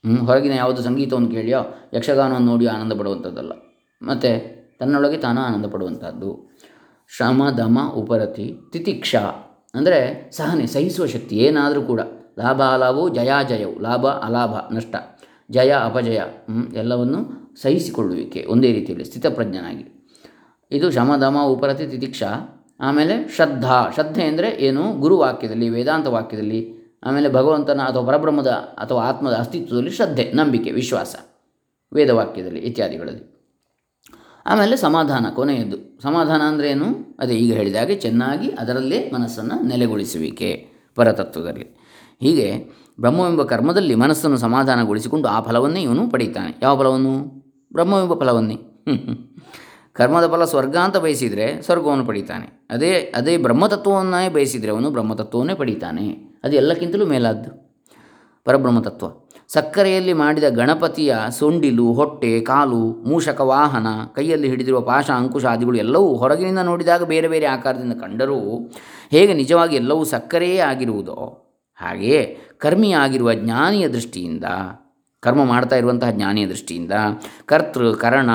ಹ್ಞೂ 0.03 0.25
ಹೊರಗಿನ 0.25 0.51
ಯಾವುದು 0.51 0.81
ಸಂಗೀತವನ್ನು 0.81 1.29
ಕೇಳಿಯೋ, 1.29 1.89
ಯಕ್ಷಗಾನವನ್ನು 1.93 2.47
ನೋಡಿ 2.47 2.67
ಆನಂದ 2.67 2.93
ಪಡುವಂಥದ್ದಲ್ಲ 2.93 3.51
ಮತ್ತು 4.01 4.31
ತನ್ನೊಳಗೆ 4.79 5.17
ತಾನು 5.17 5.41
ಆನಂದ 5.41 5.65
ಪಡುವಂಥದ್ದು 5.65 6.49
ಶ್ರಮ, 7.11 7.49
ದಮ, 7.49 7.79
ಉಪರತಿ, 7.95 8.69
ತಿತಿಕ್ಷಾ 8.73 9.21
ಅಂದರೆ 9.75 10.29
ಸಹನೆ, 10.31 10.67
ಸಹಿಸುವ 10.67 11.05
ಶಕ್ತಿ 11.05 11.35
ಏನಾದರೂ 11.35 11.81
ಕೂಡ. 11.81 12.01
ಲಾಭ 12.39 12.61
ಅಲಾಭವು 12.61 13.09
ಜಯಾಜಯವು 13.09 13.79
ಲಾಭ, 13.79 14.07
ಅಲಾಭ, 14.07 14.55
ನಷ್ಟ. 14.73 14.95
ಜಯ, 15.51 15.71
ಅಪಜಯ. 15.71 16.21
ಎಲ್ಲವನ್ನು 16.73 17.19
ಸಹಿಸಿಕೊಳ್ಳುವಿಕೆ. 17.61 18.45
ಒಂದೇ 18.49 18.71
ರೀತಿಯಲ್ಲಿ 18.71 19.05
ಸ್ಥಿತಪ್ರಜ್ಞನಾಗಿ. 19.05 19.96
ಇದು 20.71 20.91
ಶಮಧಮ 20.91 21.37
ಉಪರತಿ 21.45 21.85
ತಿತಿಕ್ಷಾ 21.87 22.29
ಆಮೇಲೆ 22.79 23.29
ಶ್ರದ್ಧಾ. 23.35 23.77
ಶ್ರದ್ಧೆ 23.93 24.23
ಅಂದರೆ 24.23 24.49
ಏನು? 24.59 24.83
ಗುರುವಾಕ್ಯದಲ್ಲಿ, 24.93 25.69
ವೇದಾಂತ 25.69 26.07
ವಾಕ್ಯದಲ್ಲಿ, 26.07 26.59
ಆಮೇಲೆ 27.03 27.29
ಭಗವಂತನ 27.33 27.81
ಅಥವಾ 27.81 28.03
ಪರಬ್ರಹ್ಮದ 28.05 28.47
ಅಥವಾ 28.47 29.01
ಆತ್ಮದ 29.03 29.33
ಅಸ್ತಿತ್ವದಲ್ಲಿ 29.33 29.91
ಶ್ರದ್ಧೆ, 29.91 30.31
ನಂಬಿಕೆ, 30.33 30.71
ವಿಶ್ವಾಸ, 30.71 31.15
ವೇದವಾಕ್ಯದಲ್ಲಿ 31.93 32.59
ಇತ್ಯಾದಿಗಳಲ್ಲಿ. 32.59 33.23
ಆಮೇಲೆ 34.45 34.75
ಸಮಾಧಾನ 34.77 35.25
ಕೊನೆಯದ್ದು. 35.35 35.77
ಸಮಾಧಾನ 36.01 36.41
ಅಂದರೆ 36.41 36.69
ಏನು? 36.69 36.85
ಅದೇ 37.19 37.35
ಈಗ 37.35 37.53
ಹೇಳಿದ 37.53 37.75
ಹಾಗೆ 37.75 37.95
ಚೆನ್ನಾಗಿ 37.95 38.49
ಅದರಲ್ಲೇ 38.49 39.11
ಮನಸ್ಸನ್ನು 39.13 39.67
ನೆಲೆಗೊಳಿಸುವಿಕೆ 39.67 40.67
ಪರತತ್ವದಲ್ಲಿ. 40.95 41.65
ಹೀಗೆ 42.21 42.47
ಬ್ರಹ್ಮವೆಂಬ 42.99 43.43
ಕರ್ಮದಲ್ಲಿ 43.43 43.95
ಮನಸ್ಸನ್ನು 43.95 44.37
ಸಮಾಧಾನಗೊಳಿಸಿಕೊಂಡು 44.37 45.27
ಆ 45.27 45.39
ಫಲವನ್ನೇ 45.41 45.81
ಇವನು 45.81 46.09
ಪಡೀತಾನೆ. 46.09 46.53
ಯಾವ 46.61 46.79
ಫಲವನ್ನು? 46.79 47.15
ಬ್ರಹ್ಮವೆಂಬ 47.73 48.13
ಫಲವನ್ನೇ. 48.13 48.57
ಕರ್ಮದ 49.97 50.31
ಫಲ 50.31 50.45
ಸ್ವರ್ಗ 50.45 50.77
ಅಂತ 50.77 50.97
ಬಯಸಿದರೆ 50.97 51.61
ಸ್ವರ್ಗವನ್ನು 51.61 52.05
ಪಡಿತಾನೆ. 52.05 52.67
ಅದೇ 52.69 52.93
ಅದೇ 52.93 53.37
ಬ್ರಹ್ಮತತ್ವವನ್ನೇ 53.37 54.29
ಬಯಸಿದರೆ 54.29 54.71
ಅವನು 54.71 54.89
ಬ್ರಹ್ಮತತ್ವವನ್ನೇ 54.89 55.53
ಪಡಿತಾನೆ. 55.53 56.37
ಅದು 56.43 56.55
ಎಲ್ಲಕ್ಕಿಂತಲೂ 56.55 57.05
ಮೇಲಾದ್ದು. 57.05 57.67
ಪರಬ್ರಹ್ಮತತ್ವ. 58.45 59.05
ಸಕ್ಕರೆಯಲ್ಲಿ 59.47 60.13
ಮಾಡಿದ 60.13 60.43
ಗಣಪತಿಯ 60.49 61.15
ಸೊಂಡಿಲು, 61.29 61.93
ಹೊಟ್ಟೆ, 61.93 62.41
ಕಾಲು, 62.41 63.03
ಮೂಷಕ 63.03 63.41
ವಾಹನ, 63.41 63.87
ಕೈಯಲ್ಲಿ 64.15 64.49
ಹಿಡಿದಿರುವ 64.49 64.81
ಪಾಶ 64.81 65.09
ಅಂಕುಶಾದಿಗಳು 65.09 65.77
ಎಲ್ಲವೂ 65.77 66.15
ಹೊರಗಿನಿಂದ 66.15 66.59
ನೋಡಿದಾಗ 66.59 67.03
ಬೇರೆ 67.03 67.27
ಬೇರೆ 67.27 67.45
ಆಕಾರದಿಂದ 67.45 67.93
ಕಂಡರೂ 67.93 68.35
ಹೇಗೆ 69.11 69.33
ನಿಜವಾಗಿ 69.33 69.75
ಎಲ್ಲವೂ 69.75 70.03
ಸಕ್ಕರೆಯೇ 70.03 70.57
ಆಗಿರುವುದೋ, 70.57 71.43
ಹಾಗೆಯೇ 71.75 72.37
ಕರ್ಮಿಯಾಗಿರುವ 72.57 73.33
ಜ್ಞಾನಿಯ 73.33 73.87
ದೃಷ್ಟಿಯಿಂದ, 73.87 74.43
ಕರ್ಮ 75.19 75.45
ಮಾಡ್ತಾ 75.45 75.75
ಇರುವಂತಹ 75.75 76.09
ಜ್ಞಾನಿಯ 76.09 76.47
ದೃಷ್ಟಿಯಿಂದ, 76.47 76.91
ಕರ್ತೃ, 77.45 77.93
ಕರಣ 77.93 78.29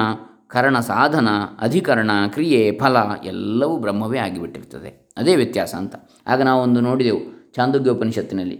ಕರಣ 0.55 0.77
ಸಾಧನ, 0.91 1.29
ಅಧಿಕರಣ, 1.67 2.11
ಕ್ರಿಯೆ, 2.35 2.63
ಫಲ 2.81 2.97
ಎಲ್ಲವೂ 3.33 3.75
ಬ್ರಹ್ಮವೇ 3.85 4.19
ಆಗಿಬಿಟ್ಟಿರ್ತದೆ. 4.27 4.91
ಅದೇ 5.21 5.33
ವ್ಯತ್ಯಾಸ 5.41 5.73
ಅಂತ. 5.81 5.95
ಆಗ 6.33 6.39
ನಾವು 6.49 6.61
ಒಂದು 6.67 6.81
ನೋಡಿದೆವು 6.89 7.21
ಚಾಂದೋಗ್ಯ 7.57 7.93
ಉಪನಿಷತ್ತಿನಲ್ಲಿ 7.97 8.59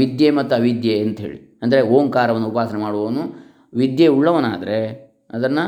ವಿದ್ಯೆ 0.00 0.28
ಮತ್ತು 0.38 0.52
ಅವಿದ್ಯೆ 0.60 0.94
ಅಂತ 1.04 1.18
ಹೇಳಿ 1.24 1.38
ಅಂದರೆ 1.64 1.80
ಓಂಕಾರವನ್ನು 1.96 2.48
ಉಪಾಸನೆ 2.52 2.78
ಮಾಡುವವನು 2.86 3.22
ವಿದ್ಯೆ 3.72 4.06
ಉಳ್ಳವನಾದರೆ 4.16 4.78
ಅದನ್ನು, 5.36 5.64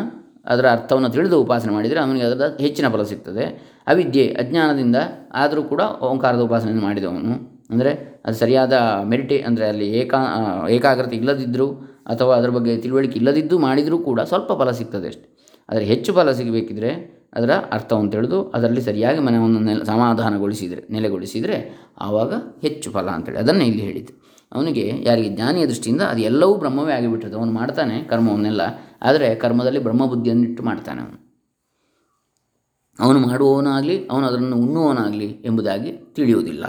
ಅದರ 0.52 0.66
ಅರ್ಥವನ್ನು 0.76 1.10
ತಿಳಿದು 1.16 1.36
ಉಪಾಸನೆ 1.44 1.72
ಮಾಡಿದರೆ 1.76 2.00
ಅವನಿಗೆ 2.04 2.24
ಅದರ 2.28 2.46
ಹೆಚ್ಚಿನ 2.64 2.86
ಫಲ 2.94 3.02
ಸಿಗ್ತದೆ. 3.10 3.44
ಅವಿದ್ಯೆ, 3.92 4.24
ಅಜ್ಞಾನದಿಂದ 4.42 4.98
ಆದರೂ 5.42 5.62
ಕೂಡ 5.72 5.82
ಓಂಕಾರದ 6.10 6.42
ಉಪಾಸನೆಯನ್ನು 6.48 6.84
ಮಾಡಿದವನು. 6.88 7.34
ಅಂದರೆ 7.72 7.92
ಅದು 8.26 8.36
ಸರಿಯಾದ 8.42 8.74
ಮೆಡಿಟೇ, 9.10 9.38
ಅಂದರೆ 9.48 9.64
ಅಲ್ಲಿ 9.72 9.86
ಏಕಾ 10.00 10.20
ಏಕಾಗ್ರತೆ 10.76 11.16
ಇಲ್ಲದಿದ್ದರೂ 11.20 11.68
ಅಥವಾ 12.06 12.32
ಅದರ 12.36 12.50
ಬಗ್ಗೆ 12.50 12.72
ತಿಳುವಳಿಕೆ 12.76 13.16
ಇಲ್ಲದಿದ್ದು 13.20 13.56
ಮಾಡಿದರೂ 13.58 13.98
ಕೂಡ 13.98 14.20
ಸ್ವಲ್ಪ 14.30 14.52
ಫಲ 14.52 14.70
ಸಿಗ್ತದೆ 14.80 15.08
ಅಷ್ಟೆ. 15.08 15.26
ಆದರೆ 15.68 15.84
ಹೆಚ್ಚು 15.84 16.10
ಫಲ 16.12 16.30
ಸಿಗಬೇಕಿದ್ರೆ 16.32 16.90
ಅದರ 17.32 17.52
ಅರ್ಥವನ್ನು 17.72 18.10
ತಿಳಿದು 18.10 18.38
ಅದರಲ್ಲಿ 18.56 18.82
ಸರಿಯಾಗಿ 18.82 19.18
ಮನವನ್ನು 19.18 19.60
ನೆಲೆ, 19.60 19.84
ಸಮಾಧಾನಗೊಳಿಸಿದರೆ, 19.84 20.82
ನೆಲೆಗೊಳಿಸಿದರೆ 20.90 21.56
ಆವಾಗ 22.00 22.32
ಹೆಚ್ಚು 22.62 22.88
ಫಲ 22.90 23.08
ಅಂತೇಳಿ 23.08 23.38
ಅದನ್ನೇ 23.38 23.66
ಇಲ್ಲಿ 23.66 23.82
ಹೇಳಿದ್ದು. 23.82 24.12
ಅವನಿಗೆ 24.52 24.84
ಯಾರಿಗೆ 25.04 25.28
ಜ್ಞಾನಿಯ 25.28 25.66
ದೃಷ್ಟಿಯಿಂದ 25.66 26.02
ಅದು 26.02 26.20
ಎಲ್ಲವೂ 26.20 26.54
ಬ್ರಹ್ಮವೇ 26.54 26.92
ಆಗಿಬಿಟ್ಟಿರ್ತದೆ. 26.92 27.40
ಅವನು 27.40 27.52
ಮಾಡ್ತಾನೆ 27.52 27.96
ಕರ್ಮವನ್ನೆಲ್ಲ, 28.02 28.62
ಆದರೆ 29.02 29.28
ಕರ್ಮದಲ್ಲಿ 29.34 29.80
ಬ್ರಹ್ಮಬುದ್ಧಿಯನ್ನಿಟ್ಟು 29.82 30.62
ಮಾಡ್ತಾನೆ 30.62 31.00
ಅವನು. 31.00 31.18
ಅವನು 33.00 33.18
ಮಾಡುವವನಾಗಲಿ, 33.18 34.08
ಅವನು 34.08 34.26
ಅದನ್ನು 34.26 34.56
ಉಣ್ಣುವವನಾಗಲಿ 34.56 35.24
ಎಂಬುದಾಗಿ 35.24 35.92
ತಿಳಿಯುವುದಿಲ್ಲ. 35.92 36.64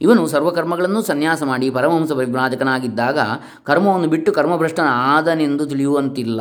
ಇವನು 0.00 0.26
ಸರ್ವಕರ್ಮಗಳನ್ನು 0.26 1.02
ಸನ್ಯಾಸ 1.02 1.42
ಮಾಡಿ 1.42 1.70
ಪರಮಹಂಸ 1.70 2.12
ಪರಿಭ್ರಾಜಕನಾಗಿದ್ದಾಗ 2.12 3.18
ಕರ್ಮವನ್ನು 3.64 4.08
ಬಿಟ್ಟು 4.08 4.32
ಕರ್ಮಭ್ರಷ್ಟನ 4.32 4.86
ಆದನೆಂದು 4.90 5.66
ತಿಳಿಯುವಂತಿಲ್ಲ. 5.66 6.40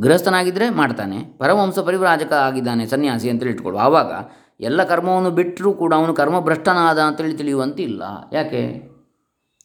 ಗೃಹಸ್ಥನಾಗಿದ್ದರೆ 0.00 0.70
ಮಾಡ್ತಾನೆ, 0.70 1.24
ಪರಮಹಂಸ 1.38 1.78
ಪರಿವ್ರಾಜಕ 1.78 2.32
ಆಗಿದ್ದಾನೆ 2.32 2.86
ಸನ್ಯಾಸಿ 2.86 3.30
ಅಂತೇಳಿ 3.30 3.52
ಇಟ್ಕೊಳ್ಳು 3.52 3.78
ಆವಾಗ 3.78 4.12
ಎಲ್ಲ 4.60 4.84
ಕರ್ಮವನ್ನು 4.84 5.30
ಬಿಟ್ಟರೂ 5.30 5.72
ಕೂಡ 5.72 5.94
ಅವನು 5.94 6.14
ಕರ್ಮಭ್ರಷ್ಟನಾದ 6.14 6.98
ಅಂತೇಳಿ 6.98 7.36
ತಿಳಿಯುವಂತಿಲ್ಲ. 7.36 8.02
ಯಾಕೆ? 8.32 8.66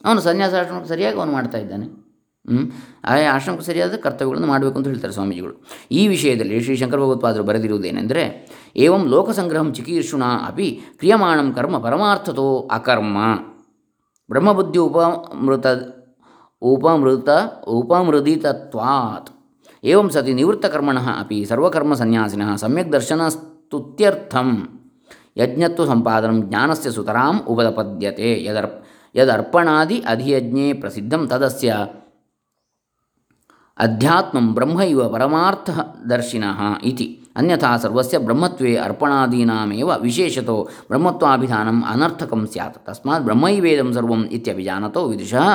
ಅವನು 0.06 0.22
ಸನ್ಯಾಸ 0.22 0.54
ಸರಿಯಾಗಿ 0.88 1.18
ಅವನು 1.18 1.32
ಮಾಡ್ತಾ 1.32 1.58
ಇದ್ದಾನೆ. 1.58 2.03
ಹ್ಞೂ 2.50 2.64
ಆ 3.04 3.14
ಆಶ್ರಮಕ್ಕೆ 3.36 3.66
ಸರಿಯಾದ 3.66 3.96
ಕರ್ತವ್ಯಗಳನ್ನು 3.96 4.48
ಮಾಡಬೇಕು 4.48 4.78
ಅಂತ 4.78 4.88
ಹೇಳ್ತಾರೆ 4.88 5.14
ಸ್ವಾಮೀಜಿಗಳು. 5.14 5.54
ಈ 5.92 6.08
ವಿಷಯದಲ್ಲಿ 6.08 6.56
ಶ್ರೀ 6.64 6.76
ಶಂಕರ 6.76 6.98
ಭಗವತ್ಪಾದರು 6.98 7.44
ಬರೆದಿರುವುದೇನೆಂದರೆ 7.44 8.24
ಏವಂ 8.76 9.04
ಲೋಕಸಂಗ್ರಹಂ 9.08 9.74
ಚಿಕೀರ್ಷುಣ 9.74 10.24
ಅಪಿ 10.48 10.68
ಕ್ರಿಯಮಾಣಂ 10.98 11.54
ಕರ್ಮ 11.54 11.78
ಪರಮಾರ್ಥತೋ 11.78 12.48
ಅಕರ್ಮ. 12.72 13.18
ಬ್ರಹ್ಮಬುದ್ಧಿ 14.30 14.80
ಉಪಮೃತ 14.80 15.68
ಉಪಮೃತ, 16.62 17.30
ಉಪಮೃದಿತತ್ವಾತ್. 17.68 19.30
ಏವಂ 19.84 20.10
ಸತಿ 20.10 20.34
ನಿವೃತ್ತಕರ್ಮಣ 20.34 20.98
ಅಪಿ 21.20 21.46
ಸರ್ವಕರ್ಮಸನ್ಯಾಸಿನಃ 21.46 22.56
ಸಮ್ಯಕ್ 22.56 22.92
ದರ್ಶನಸ್ತುತ್ಯರ್ಥಂ. 22.92 24.50
ಯಜ್ಞತ್ವ 25.38 25.86
ಸಂಪಾದನ 25.86 26.42
ಜ್ಞಾನಸ್ಯ 26.42 26.92
ಸುತರಾಂ 26.92 27.36
ಉಪದಪದ್ಯತೆ 27.48 28.44
ಯದರ್ಪ್, 28.44 28.78
ಯದರ್ಪಣಾದಿ 29.16 29.98
ಅಧಿಯಜ್ಞೆ 30.00 30.74
ಪ್ರಸಿದ್ಧಂ 30.74 31.28
ತದಸ್ಯ. 31.28 31.76
ಅಧ್ಯಾತ್ಮಂ 33.78 34.54
ಬ್ರಹ್ಮ 34.54 34.82
ಇವ 34.82 35.10
ಪರಮಾರ್ಥ 35.10 35.70
ದರ್ಶಿನ 36.10 36.44
ಇತಿ. 36.84 37.20
ಅನ್ಯಥಾ 37.36 37.78
ಸರ್ವಸ್ಯ 37.78 38.18
ಬ್ರಹ್ಮತ್ವೇ 38.18 38.76
ಅರ್ಪಣಾದೀನಾಮೇವ 38.76 39.92
ವಿಶೇಷತೋ 40.00 40.70
ಬ್ರಹ್ಮತ್ವಾಭಿಧಾನಂ 40.88 41.84
ಅನರ್ಥಕಂ 41.84 42.48
ಸ್ಯಾತ್. 42.48 42.86
ತಸ್ಮಾತ್ 42.86 43.24
ಬ್ರಹ್ಮೈವೇದಂ 43.24 43.94
ಸರ್ವಂ 43.94 44.26
ಇತ್ಯಭಿಜಾನತೋ 44.26 45.06
ವಿದುಷಃ 45.06 45.50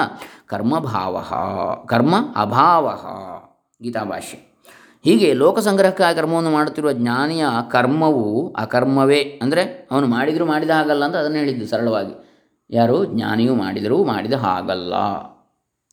ಕರ್ಮಭಾವ. 0.46 1.22
ಕರ್ಮ 1.87 2.14
ಅಭಾವ. 2.37 2.87
ಗೀತಾಭಾಷ್ಯ. 3.82 4.38
ಹೀಗೆ 5.04 5.32
ಲೋಕಸಂಗ್ರಹಕ್ಕಾಗಿ 5.32 6.16
ಕರ್ಮವನ್ನು 6.16 6.50
ಮಾಡುತ್ತಿರುವ 6.50 6.92
ಜ್ಞಾನಿಯ 6.92 7.46
ಕರ್ಮವು 7.70 8.52
ಅಕರ್ಮವೇ. 8.52 9.20
ಅಂದರೆ 9.42 9.88
ಅವನು 9.90 10.06
ಮಾಡಿದರೂ 10.06 10.46
ಮಾಡಿದ 10.46 10.70
ಹಾಗಲ್ಲ 10.70 11.04
ಅಂತ 11.04 11.16
ಅದನ್ನು 11.16 11.37
ಹೇಳಿದ್ದು 11.37 11.66
ಸರಳವಾಗಿ. 11.66 12.14
ಯಾರು? 12.70 13.04
ಜ್ಞಾನಿಯು 13.04 13.54
ಮಾಡಿದರೂ 13.54 14.04
ಮಾಡಿದ 14.04 14.32
ಹಾಗಲ್ಲ. 14.32 14.94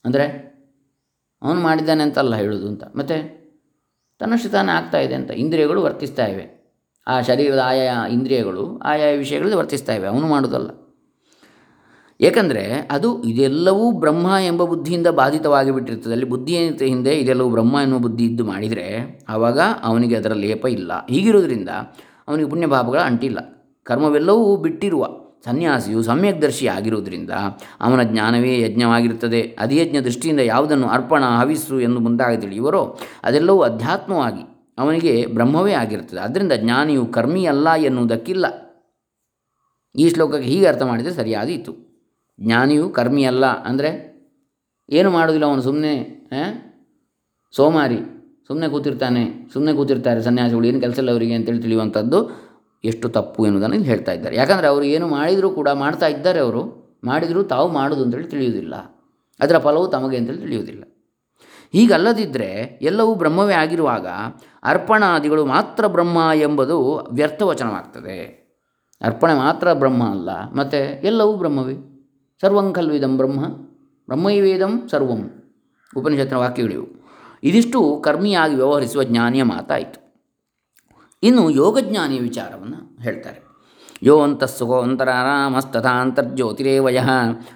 ಅಂದರೆ 0.05 0.54
ಅವನು 1.45 1.61
ಮಾಡಿದ್ದಾನೆ 1.61 2.03
ಅಂತಲ್ಲ 2.03 2.35
ಹೇಳೋದು 2.35 2.67
ಅಂತ. 2.67 2.83
ಮತ್ತು 2.83 3.35
ತನ್ನಷ್ಟು 4.19 4.49
ತಾನೇ 4.49 4.71
ಆಗ್ತಾ 4.71 4.97
ಇದೆ 4.99 5.15
ಅಂತ 5.15 5.31
ಇಂದ್ರಿಯಗಳು 5.31 5.81
ವರ್ತಿಸ್ತಾ 5.81 6.25
ಇವೆ. 6.25 6.55
ಆ 7.07 7.21
ಶರೀರದ 7.21 7.61
ಆಯಾ 7.65 8.07
ಇಂದ್ರಿಯಗಳು 8.07 8.79
ಆಯಾ 8.79 9.17
ವಿಷಯಗಳಲ್ಲಿ 9.17 9.57
ವರ್ತಿಸ್ತಾ 9.57 9.93
ಇವೆ. 9.93 10.07
ಅವನು 10.07 10.27
ಮಾಡೋದಲ್ಲ. 10.27 10.85
ಏಕೆಂದರೆ 12.21 12.87
ಅದು 12.91 13.23
ಇದೆಲ್ಲವೂ 13.23 13.91
ಬ್ರಹ್ಮ 13.91 14.35
ಎಂಬ 14.45 14.63
ಬುದ್ಧಿಯಿಂದ 14.63 15.07
ಬಾಧಿತವಾಗಿ 15.07 15.71
ಬಿಟ್ಟಿರ್ತದೆ 15.71 16.13
ಅಲ್ಲಿ 16.13 16.25
ಬುದ್ಧಿ 16.25 16.53
ಏನಿರುತ್ತೆ 16.53 16.85
ಹಿಂದೆ 16.85 17.13
ಇದೆಲ್ಲವೂ 17.13 17.49
ಬ್ರಹ್ಮ 17.49 17.77
ಎನ್ನುವ 17.81 17.99
ಬುದ್ಧಿ 17.99 18.25
ಇದ್ದು 18.25 18.45
ಮಾಡಿದರೆ 18.45 19.19
ಆವಾಗ 19.29 19.59
ಅವನಿಗೆ 19.83 20.15
ಅದರ 20.15 20.33
ಲೇಪ 20.33 20.65
ಇಲ್ಲ. 20.65 21.05
ಹೀಗಿರೋದ್ರಿಂದ 21.09 21.69
ಅವನಿಗೆ 22.27 22.49
ಪುಣ್ಯಭಾವಗಳ 22.49 22.99
ಅಂಟಿಲ್ಲ. 22.99 23.37
ಕರ್ಮವೆಲ್ಲವೂ 23.83 24.55
ಬಿಟ್ಟಿರುವ 24.55 25.07
ಸನ್ಯಾಸಿಯು 25.45 25.99
ಸಮ್ಯಕ್ದರ್ಶಿ 26.09 26.65
ಆಗಿರುವುದರಿಂದ 26.75 27.31
ಅವನ 27.85 28.01
ಜ್ಞಾನವೇ 28.11 28.53
ಯಜ್ಞವಾಗಿರುತ್ತದೆ. 28.59 29.41
ಅಧಿಯಜ್ಞ 29.65 29.97
ದೃಷ್ಟಿಯಿಂದ 30.07 30.41
ಯಾವುದನ್ನು 30.53 30.87
ಅರ್ಪಣ 30.95 31.23
ಹವಿಸು 31.39 31.77
ಎಂದು 31.87 31.99
ಮುಂದಾಗಿ 32.05 32.37
ತಿಳಿಯುವರೋ 32.43 32.83
ಅದೆಲ್ಲವೂ 33.27 33.61
ಅಧ್ಯಾತ್ಮವಾಗಿ 33.61 34.43
ಅವನಿಗೆ 34.77 35.13
ಬ್ರಹ್ಮವೇ 35.35 35.73
ಆಗಿರುತ್ತದೆ. 35.83 36.21
ಅದರಿಂದ 36.27 36.53
ಜ್ಞಾನಿಯು 36.63 37.03
ಕರ್ಮಿಯಲ್ಲ 37.17 37.67
ಎನ್ನುವುದಕ್ಕಿಲ್ಲ. 37.89 38.45
ಈ 39.95 40.05
ಶ್ಲೋಕಕ್ಕೆ 40.13 40.47
ಹೀಗೆ 40.51 40.65
ಅರ್ಥ 40.71 40.83
ಮಾಡಿದರೆ 40.89 41.13
ಸರಿಯಾದೀತು 41.13 41.73
ಜ್ಞಾನಿಯು 42.39 42.85
ಕರ್ಮಿಯಲ್ಲ 42.97 43.45
ಅಂದರೆ 43.69 43.91
ಏನು 44.89 45.09
ಮಾಡೋದಿಲ್ಲ 45.09 45.45
ಅವನು 45.45 45.63
ಸುಮ್ಮನೆ 45.67 45.93
ಸೋಮಾರಿ 47.53 47.99
ಸುಮ್ಮನೆ 48.47 48.67
ಕೂತಿರ್ತಾನೆ 48.73 49.21
ಸುಮ್ಮನೆ 49.53 49.73
ಕೂತಿರ್ತಾರೆ 49.77 50.19
ಸನ್ಯಾಸಿಗಳು, 50.21 50.65
ಏನು 50.71 50.79
ಕೆಲಸ 50.83 50.97
ಇಲ್ಲ 51.01 51.11
ಅವರಿಗೆ 51.15 51.35
ಅಂತೇಳಿ 51.37 51.61
ತಿಳಿಯುವಂಥದ್ದು. 51.65 52.19
ಎಷ್ಟು 52.83 53.09
ತಪ್ಪು 53.09 53.43
ಎನ್ನುವುದನ್ನು 53.43 53.75
ಇಲ್ಲಿ 53.75 53.89
ಹೇಳ್ತಾ 53.89 54.11
ಇದ್ದಾರೆ. 54.11 54.35
ಯಾಕಂದರೆ 54.35 54.67
ಅವರು 54.67 54.83
ಏನು 54.83 55.07
ಮಾಡಿದರೂ 55.07 55.49
ಕೂಡ 55.49 55.69
ಮಾಡ್ತಾ 55.69 56.07
ಇದ್ದಾರೆ 56.07 56.39
ಅವರು. 56.39 56.85
ಮಾಡಿದರೂ 57.03 57.43
ತಾವು 57.43 57.71
ಮಾಡೋದು 57.71 58.03
ಅಂತೇಳಿ 58.03 58.27
ತಿಳಿಯುವುದಿಲ್ಲ. 58.27 58.75
ಅದರ 59.39 59.57
ಫಲವು 59.57 59.87
ತಮಗೆ 59.87 60.17
ಅಂತೇಳಿ 60.17 60.37
ತಿಳಿಯುವುದಿಲ್ಲ. 60.37 60.83
ಹೀಗಲ್ಲದಿದ್ದರೆ 61.71 62.79
ಎಲ್ಲವೂ 62.81 63.15
ಬ್ರಹ್ಮವೇ 63.15 63.53
ಆಗಿರುವಾಗ 63.53 64.07
ಅರ್ಪಣಾದಿಗಳು 64.63 65.45
ಮಾತ್ರ 65.45 65.87
ಬ್ರಹ್ಮ 65.87 66.29
ಎಂಬುದು 66.35 67.07
ವ್ಯರ್ಥವಚನವಾಗ್ತದೆ 67.11 68.45
ಅರ್ಪಣೆ 69.01 69.33
ಮಾತ್ರ 69.33 69.73
ಬ್ರಹ್ಮ 69.73 70.09
ಅಲ್ಲ. 70.09 70.53
ಮತ್ತು 70.53 71.05
ಎಲ್ಲವೂ 71.05 71.33
ಬ್ರಹ್ಮವೇ? 71.33 71.73
ಸರ್ವಂ 72.41 72.73
ಖಲ್ವಿದಂ 72.73 73.17
ಬ್ರಹ್ಮ. 73.17 73.45
ಬ್ರಹ್ಮೈವೇದಂ 74.07 74.87
ಸರ್ವಂ. 74.91 75.53
ಉಪನಿಷತ್ತಿನ 75.97 76.37
ವಾಕ್ಯಗಳಿವು. 76.37 76.87
ಇದಿಷ್ಟು 77.43 78.01
ಕರ್ಮಿಯಾಗಿ 78.05 78.55
ವ್ಯವಹರಿಸುವ 78.55 79.03
ಜ್ಞಾನಿಯ 79.03 79.43
ಮಾತಾಯಿತು. 79.43 80.04
ಇನ್ನು 81.27 81.49
ಯೋಗಜ್ಞಾನಿಯ 81.49 82.19
ವಿಚಾರವನ್ನು 82.19 83.01
ಹೇಳ್ತಾರೆ. 83.01 83.39
ಯೋ 84.03 84.15
ಅಂತರ್ಜ್ಯೋತಿರೇವಯ 86.01 86.99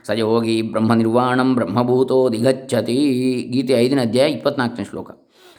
ಸ 0.07 0.09
ಯೋಗಿ 0.09 0.61
ಬ್ರಹ್ಮನಿರ್ವಾಣಂ 0.61 1.55
ಬ್ರಹ್ಮಭೂತೋ 1.55 2.29
ದಿಗಚ್ಚತಿ. 2.29 2.97
ಗೀತೆ 3.51 3.73
ಐದನೇ 3.73 4.01
ಅಧ್ಯಾಯ 4.01 4.29
ಇಪ್ಪತ್ನಾಲ್ಕನೇ 4.29 4.85
ಶ್ಲೋಕ. 4.85 5.11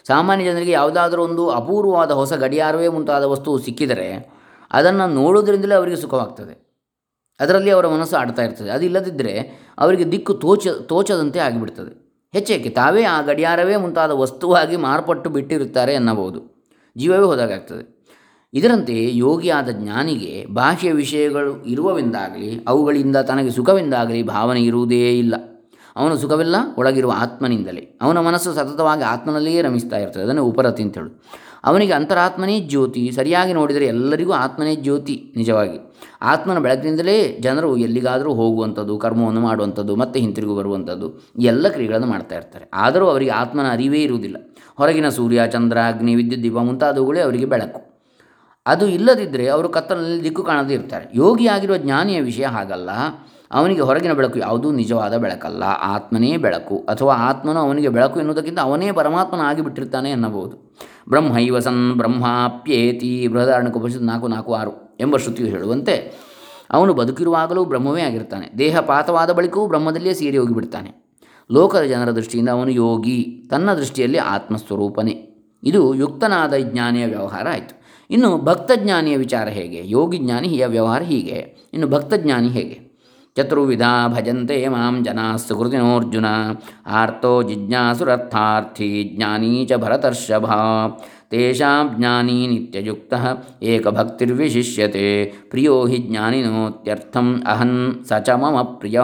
ಸಾಮಾನ್ಯ 0.07 0.45
ಜನರಿಗೆ 0.45 0.73
ಯಾವುದಾದ್ರೂ 0.73 1.25
ಒಂದು 1.25 1.51
ಅಪೂರ್ವವಾದ 1.51 2.11
ಹೊಸ 2.11 2.33
ಗಡಿಯಾರವೇ 2.33 2.89
ಮುಂತಾದ 2.89 3.25
ವಸ್ತು 3.25 3.59
ಸಿಕ್ಕಿದರೆ 3.59 4.31
ಅದನ್ನು 4.73 5.15
ನೋಡೋದ್ರಿಂದಲೇ 5.15 5.75
ಅವರಿಗೆ 5.75 5.97
ಸುಖವಾಗ್ತದೆ. 5.97 6.55
ಅದರಲ್ಲಿ 7.41 7.71
ಅವರ 7.71 7.89
ಮನಸ್ಸು 7.89 8.17
ಆಡ್ತಾ 8.17 8.43
ಇರ್ತದೆ. 8.43 8.71
ಅದಿಲ್ಲದಿದ್ದರೆ 8.71 9.39
ಅವರಿಗೆ 9.79 10.13
ದಿಕ್ಕು 10.13 10.35
ತೋಚ, 10.35 10.69
ತೋಚದಂತೆ 10.69 11.39
ಆಗಿಬಿಡ್ತದೆ. 11.39 11.93
ಹೆಚ್ಚೇಕೆ 12.33 12.69
ತಾವೇ 12.69 13.03
ಆ 13.03 13.21
ಗಡಿಯಾರವೇ 13.23 13.77
ಮುಂತಾದ 13.77 14.11
ವಸ್ತುವಾಗಿ 14.11 14.77
ಮಾರ್ಪಟ್ಟು 14.77 15.31
ಬಿಟ್ಟಿರುತ್ತಾರೆ 15.31 15.95
ಎನ್ನಬಹುದು. 15.95 16.61
ಜೀವವೇ 16.99 17.25
ಹೋದಾಗಾಗ್ತದೆ 17.25 18.00
ಇದರಂತೆ 18.53 19.17
ಯೋಗಿಯಾದ 19.17 19.69
ಜ್ಞಾನಿಗೆ 19.69 20.47
ಬಾಹ್ಯ 20.53 20.93
ವಿಷಯಗಳು 20.93 21.65
ಇರುವವೆಂದಾಗಲಿ, 21.65 22.65
ಅವುಗಳಿಂದ 22.69 23.17
ತನಗೆ 23.17 23.51
ಸುಖವೆಂದಾಗಲಿ 23.51 24.23
ಭಾವನೆ 24.23 24.63
ಇರುವುದೇ 24.63 25.19
ಇಲ್ಲ. 25.19 25.35
ಅವನ 25.97 26.15
ಸುಖವೆಲ್ಲ, 26.15 26.57
ಒಳಗಿರುವ 26.79 27.13
ಆತ್ಮನಿಂದಲೇ. 27.17 27.99
ಅವನ 28.03 28.19
ಮನಸ್ಸು 28.19 28.53
ಸತತವಾಗಿ 28.53 29.03
ಆತ್ಮನಲ್ಲಿಯೇ 29.03 29.63
ರಮಿಸ್ತಾ 29.63 29.99
ಇರ್ತದೆ. 29.99 30.23
ಅದನ್ನು 30.23 30.45
ಉಪರತಿ 30.45 30.83
ಅಂತ 30.83 30.99
ಹೇಳು 30.99 31.23
ಅವನಿಗೆ 31.65 31.93
ಅಂತರಾತ್ಮನೇ 31.93 32.61
ಜ್ಯೋತಿ. 32.61 33.13
ಸರಿಯಾಗಿ 33.15 33.53
ನೋಡಿದರೆ 33.53 33.87
ಎಲ್ಲರಿಗೂ 33.87 34.33
ಆತ್ಮನೇ 34.33 34.77
ಜ್ಯೋತಿ, 34.77 35.33
ನಿಜವಾಗಿ. 35.37 35.95
ಆತ್ಮನ 36.23 36.59
ಬೆಳಕಿನಿಂದಲೇ 36.59 37.39
ಜನರು 37.41 37.77
ಎಲ್ಲಿಗಾದರೂ 37.77 38.35
ಹೋಗುವಂಥದ್ದು, 38.35 38.99
ಕರ್ಮವನ್ನು 38.99 39.41
ಮಾಡುವಂಥದ್ದು, 39.41 39.97
ಮತ್ತೆ 39.97 40.21
ಹಿಂತಿರುಗಿ 40.21 40.57
ಬರುವಂಥದ್ದು 40.57 41.21
ಎಲ್ಲ 41.39 41.69
ಕ್ರಿಯೆಗಳನ್ನು 41.69 42.07
ಮಾಡ್ತಾ 42.07 42.37
ಇರ್ತಾರೆ. 42.37 42.71
ಆದರೂ 42.75 43.07
ಅವರಿಗೆ 43.07 43.31
ಆತ್ಮನ 43.31 43.71
ಅರಿವೇ 43.71 44.03
ಇರುವುದಿಲ್ಲ. 44.03 44.37
ಹೊರಗಿನ 44.77 45.09
ಸೂರ್ಯ, 45.09 45.43
ಚಂದ್ರ, 45.49 45.79
ಅಗ್ನಿ, 45.79 46.15
ವಿದ್ಯುತ್ 46.15 46.43
ದೀಪ 46.43 46.57
ಮುಂತಾದವುಗಳೇ 46.57 47.21
ಅವರಿಗೆ 47.21 47.45
ಬೆಳಕು. 47.45 47.90
ಅದು 48.67 48.87
ಇಲ್ಲದಿದ್ದರೆ 48.87 49.49
ಅವರು 49.49 49.69
ಕತ್ತಲಲ್ಲಿ 49.69 50.25
ದಿಕ್ಕು 50.25 50.43
ಕಾಣದೇ 50.43 50.75
ಇರ್ತಾರೆ. 50.75 51.07
ಯೋಗಿಯಾಗಿರುವ 51.15 51.77
ಜ್ಞಾನಿಯ 51.77 52.21
ವಿಷಯ 52.21 52.45
ಹಾಗಲ್ಲ. 52.45 52.91
ಅವನಿಗೆ 53.51 53.81
ಹೊರಗಿನ 53.81 54.13
ಬೆಳಕು 54.13 54.39
ಯಾವುದೂ 54.39 54.73
ನಿಜವಾದ 54.73 55.17
ಬೆಳಕಲ್ಲ. 55.17 55.63
ಆತ್ಮನೇ 55.63 56.37
ಬೆಳಕು 56.37 56.79
ಅಥವಾ 56.79 57.15
ಆತ್ಮನು 57.15 57.61
ಅವನಿಗೆ 57.61 57.89
ಬೆಳಕು 57.89 58.19
ಎನ್ನುವುದಕ್ಕಿಂತ 58.19 58.59
ಅವನೇ 58.59 58.93
ಪರಮಾತ್ಮನ 58.93 59.41
ಆಗಿಬಿಟ್ಟಿರ್ತಾನೆ 59.41 60.11
ಎನ್ನಬಹುದು. 60.11 60.77
ಬ್ರಹ್ಮೈವ 61.09 61.59
ಸನ್ 61.59 61.95
ಬ್ರಹ್ಮಾಪ್ಯೇತಿ 61.97 63.29
ಬೃಹದಾರಣ್ಯಕೋಪನಿಷತ್ತು 63.29 64.05
ನಾಲ್ಕು 64.05 64.29
ನಾಲ್ಕು 64.29 64.55
ಆರು 64.55 64.97
ಎಂಬ 65.01 65.17
ಶ್ರುತಿಯು 65.17 65.49
ಹೇಳುವಂತೆ 65.49 66.15
ಅವನು 66.71 66.95
ಬದುಕಿರುವಾಗಲೂ 66.95 67.65
ಬ್ರಹ್ಮವೇ 67.65 68.03
ಆಗಿರ್ತಾನೆ. 68.03 68.59
ದೇಹ 68.59 68.81
ಪಾತವಾದ 68.81 69.31
ಬಳಿಕವೂ 69.31 69.67
ಬ್ರಹ್ಮದಲ್ಲಿಯೇ 69.67 70.15
ಸೇರಿ 70.15 70.37
ಹೋಗಿಬಿಡ್ತಾನೆ. 70.37 71.11
ಲೋಕದ 71.53 71.83
ಜನರ 71.83 72.11
ದೃಷ್ಟಿಯಿಂದ 72.11 72.49
ಅವನು 72.49 72.71
ಯೋಗಿ. 72.71 73.47
ತನ್ನ 73.51 73.75
ದೃಷ್ಟಿಯಲ್ಲಿ 73.75 74.19
ಆತ್ಮಸ್ವರೂಪನೇ. 74.19 75.27
ಇದು 75.65 75.95
ಯುಕ್ತನಾದ 75.95 76.55
ಜ್ಞಾನಿಯ 76.61 77.07
ವ್ಯವಹಾರ 77.07 77.47
ಆಯಿತು. 77.49 77.80
ಇನ್ನು 78.11 78.39
ಭಕ್ತಜ್ಞಾನಿಯ 78.39 79.17
ವಿಚಾರ 79.17 79.49
ಹೇಗೆ? 79.49 79.83
ಯೋಗಿ 79.85 80.19
ಹಿಯ 80.43 80.67
ವ್ಯವಹಾರ 80.67 81.03
ಹೀಗೆ. 81.03 81.69
ಇನ್ನು 81.73 81.89
ಭಕ್ತಜ್ಞಾನಿ 81.89 82.49
ಹೇಗೆ? 82.49 82.91
ಚತುರ್ವಿಧ 83.37 83.83
ಭಜಂತೆ 84.09 84.69
ಮಾಂ 84.69 85.05
ಜನಾ 85.05 85.37
ಸುಕೃತಿನೋರ್ಜುನ, 85.37 86.27
ಆರ್ತೋ 86.87 87.43
ಜಿಜ್ಞಾಸುರರ್ಥಾರ್ಥಿ, 87.43 89.13
ಜ್ಞಾನೀ 89.17 89.67
ಚ 89.67 89.73
ಭರತರ್ಷಭ, 89.77 90.51
ತೇಷಾಂ 91.31 91.95
ಜ್ಞಾನಿ 91.99 92.47
ನಿತ್ಯಯುಕ್ತ 92.47 93.15
ಏಕಭಕ್ತಿರ್ವಿಶಿಷ್ಯತೆ, 93.63 95.25
ಪ್ರಿಯೋ 95.25 95.87
ಹಿ 95.87 95.99
ಜ್ಞಾನಿನೋತ್ಯರ್ಥಂ 95.99 97.43
ಅಹನ್ 97.47 98.05
ಸ 98.05 98.13
ಚ 98.23 98.31
ಮಮ 98.31 98.63
ಪ್ರಿಯ. 98.63 99.01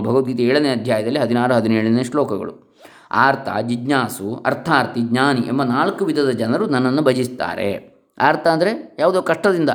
ಭಗವದ್ಗೀತೆ 0.00 0.42
ಏಳನೇ 0.42 0.68
ಅಧ್ಯಾಯದಲ್ಲಿ 0.68 1.18
ಹದಿನಾರು, 1.18 1.54
ಹದಿನೇಳನೇ 1.54 2.04
ಶ್ಲೋಕಗಳು. 2.04 2.76
ಆರ್ತ, 3.10 3.48
ಜಿಜ್ಞಾಸು, 3.68 4.42
ಅರ್ಥಾರ್ಥಿ, 4.46 5.00
ಜ್ಞಾನಿ 5.00 5.40
ಎಂಬ 5.40 5.62
ನಾಲ್ಕು 5.62 6.04
ವಿಧದ 6.04 6.30
ಜನರು 6.30 6.66
ನನ್ನನ್ನು 6.66 7.02
ಭಜಿಸ್ತಾರೆ. 7.02 7.95
ಆರ್ತ 8.18 8.46
ಅಂದರೆ 8.48 8.72
ಯಾವುದೋ 8.98 9.20
ಕಷ್ಟದಿಂದ 9.30 9.70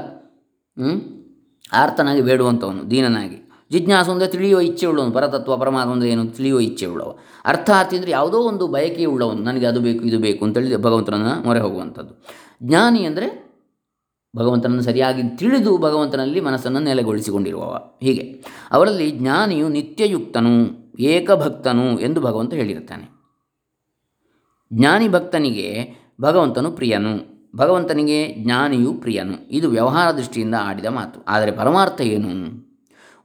ಆರ್ತನಾಗಿ 1.81 2.21
ಬೇಡುವಂಥವನು, 2.21 2.81
ದೀನನಾಗಿ. 2.91 3.38
ಜಿಜ್ಞಾಸು 3.71 4.10
ಅಂದರೆ 4.12 4.27
ತಿಳಿಯುವ 4.27 4.62
ಇಚ್ಛೆ 4.69 4.86
ಉಳ್ಳವನು, 4.88 5.12
ಪರತತ್ವ, 5.12 5.55
ಪರಮಾತ್ಮ 5.57 5.91
ಅಂದರೆ 5.91 6.10
ಏನು 6.10 6.24
ತಿಳಿಯುವ 6.38 6.62
ಇಚ್ಛೆ 6.69 6.86
ಉಳ್ಳವ. 6.86 7.12
ಅರ್ಥಾರ್ಥಿ 7.45 7.95
ಅಂದರೆ 7.98 8.12
ಯಾವುದೋ 8.12 8.39
ಒಂದು 8.50 8.65
ಬಯಕೆ 8.67 9.05
ಉಳ್ಳವನು, 9.05 9.41
ನನಗೆ 9.41 9.65
ಅದು 9.65 9.79
ಬೇಕು, 9.86 10.01
ಇದು 10.10 10.17
ಬೇಕು 10.19 10.41
ಅಂತೇಳಿ 10.45 10.79
ಭಗವಂತನನ್ನು 10.88 11.36
ಮೊರೆ 11.48 11.60
ಹೋಗುವಂಥದ್ದು. 11.60 12.13
ಜ್ಞಾನಿ 12.63 13.01
ಅಂದರೆ 13.05 13.27
ಭಗವಂತನನ್ನು 14.33 14.83
ಸರಿಯಾಗಿ 14.89 15.24
ತಿಳಿದು 15.39 15.71
ಭಗವಂತನಲ್ಲಿ 15.77 16.39
ಮನಸ್ಸನ್ನು 16.39 16.81
ನೆಲೆಗೊಳಿಸಿಕೊಂಡಿರುವವ. 16.89 17.74
ಹೀಗೆ. 18.05 18.25
ಅವರಲ್ಲಿ 18.71 19.07
ಜ್ಞಾನಿಯು 19.12 19.69
ನಿತ್ಯಯುಕ್ತನು, 19.69 20.53
ಏಕಭಕ್ತನು 21.13 21.88
ಎಂದು 22.00 22.19
ಭಗವಂತ 22.21 22.53
ಹೇಳಿರ್ತಾನೆ 22.53 23.05
ಜ್ಞಾನಿ 24.71 25.07
ಭಕ್ತನಿಗೆ 25.10 25.67
ಭಗವಂತನು 26.21 26.69
ಪ್ರಿಯನು. 26.71 27.13
ಭಗವಂತನಿಗೆ 27.55 28.34
ಜ್ಞಾನಿಯು 28.34 28.93
ಪ್ರಿಯನು. 28.93 29.48
ಇದು 29.51 29.70
ವ್ಯವಹಾರ 29.70 30.12
ದೃಷ್ಟಿಯಿಂದ 30.12 30.55
ಆಡಿದ 30.62 30.86
ಮಾತು. 30.86 31.25
ಆದರೆ 31.27 31.51
ಪರಮಾರ್ಥ 31.51 32.01
ಏನು? 32.01 32.62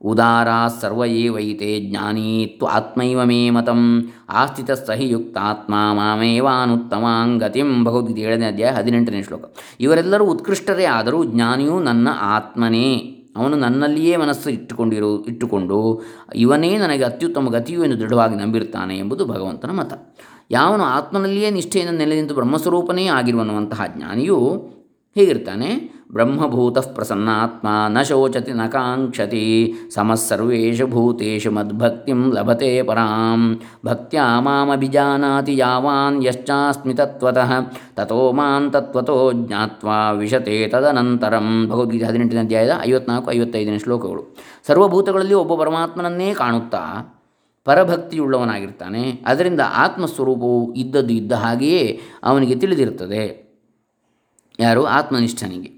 ಉದಾರ 0.00 0.48
ಸರ್ವ 0.80 0.98
ವೈತೆ 1.34 1.80
ಜ್ಞಾನೀತ್ 1.80 2.64
ಆತ್ಮೈವ 2.64 3.24
ಮೇ 3.24 3.50
ಮತಂ. 3.50 4.12
ಆಸ್ಥಿತ 4.28 4.70
ಸಹಿ 4.70 5.08
ಯುಕ್ತಾತ್ಮ 5.08 5.74
ಮಾಮೇವಾನುತ್ತಮಾಂಗತಿಂ 5.92 7.84
ಭಗವದ್ಗೀತೆ 7.84 8.20
ಏಳನೇ 8.20 8.46
ಅಧ್ಯಾಯ 8.46 8.72
ಹದಿನೆಂಟನೇ 8.72 9.22
ಶ್ಲೋಕ. 9.22 9.44
ಇವರೆಲ್ಲರೂ 9.80 10.24
ಉತ್ಕೃಷ್ಟರೇ 10.24 10.84
ಆದರೂ 10.84 11.24
ಜ್ಞಾನಿಯು 11.24 11.80
ನನ್ನ 11.80 12.08
ಆತ್ಮನೇ. 12.20 13.12
ಅವನು 13.36 13.56
ನನ್ನಲ್ಲಿಯೇ 13.56 14.16
ಮನಸ್ಸು 14.16 14.50
ಇಟ್ಟುಕೊಂಡಿರು, 14.50 15.24
ಇಟ್ಟುಕೊಂಡು 15.24 16.02
ಇವನೇ 16.34 16.76
ನನಗೆ 16.76 17.04
ಅತ್ಯುತ್ತಮ 17.04 17.48
ಗತಿಯು 17.48 17.84
ಎಂದು 17.84 18.00
ದೃಢವಾಗಿ 18.00 18.34
ನಂಬಿರುತ್ತಾನೆ 18.34 18.98
ಎಂಬುದು 18.98 19.26
ಭಗವಂತನ 19.26 19.70
ಮತ. 19.70 20.16
ಯಾವನು 20.50 20.84
ಆತ್ಮನಲ್ಲಿಯೇ 20.84 21.50
ನಿಷ್ಠೆಯನ್ನು 21.50 21.98
ನೆಲೆ 21.98 22.16
ನಿಂತು 22.16 22.34
ಬ್ರಹ್ಮಸ್ವರೂಪನೇ 22.34 23.06
ಆಗಿರುವನ್ನುವಂತಹ 23.06 23.82
ಜ್ಞಾನಿಯು 23.96 24.38
ಹೀಗಿರ್ತಾನೆ, 25.16 25.96
ಬ್ರಹ್ಮಭೂತ 26.12 26.78
ಪ್ರಸನ್ನಾತ್ಮ, 26.78 27.68
ನ 27.88 28.02
ಶೋಚತಿ 28.02 28.52
ನ 28.52 28.66
ಕಾಂಕ್ಷತಿ, 28.66 29.74
ಸಮಸ್ಸರ್ವೇಷು 29.94 30.86
ಭೂತೇಷು 30.86 31.50
ಮದ್ಭಕ್ತಿಂ 31.50 32.32
ಲಭತೆ 32.32 32.82
ಪರಾಂ, 32.82 33.60
ಭಕ್ತ್ಯಾ 33.86 34.40
ಮಾಮಭಿಜಾನಾತಿ 34.40 35.56
ಯಾವಾನ್ 35.56 36.24
ಯಶ್ಚಾಸ್ಮಿ 36.24 36.94
ತತ್ವತಃ 36.94 37.52
ತಥೋ 37.96 38.32
ಮಾಂ 38.32 38.70
ತತ್ವತೋ 38.70 39.32
ಜ್ಞಾತ್ವಾ 39.32 40.10
ವಿಶತೆ 40.12 40.68
ತದನಂತರಂ. 40.68 41.68
ಭಗವದ್ಗೀತೆ 41.68 42.04
ಹದಿನೆಂಟನೇ 42.04 42.40
ಅಧ್ಯಾಯದ 42.40 42.70
ಐವತ್ನಾಲ್ಕು 42.88 43.32
ಐವತ್ತೈದನೇ 43.32 43.78
ಶ್ಲೋಕಗಳು. 43.78 44.36
ಸರ್ವಭೂತಗಳಲ್ಲಿ 44.66 45.34
ಒಬ್ಬ 45.34 45.54
ಪರಮಾತ್ಮನನ್ನೇ 45.62 46.34
ಕಾಣುತ್ತಾ 46.34 46.82
ಪರಭಕ್ತಿಯುಳ್ಳವನಾಗಿರ್ತಾನೆ. 47.66 49.22
ಅದರಿಂದ 49.26 49.60
ಆತ್ಮಸ್ವರೂಪವು 49.74 50.74
ಇದ್ದದ್ದು 50.74 51.14
ಇದ್ದ 51.14 51.32
ಹಾಗೆಯೇ 51.32 52.00
ಅವನಿಗೆ 52.22 52.54
ತಿಳಿದಿರುತ್ತದೆ. 52.54 53.46
ಯಾರು? 54.60 54.84
ಆತ್ಮನಿಷ್ಠನಿಗೆ. 54.84 55.72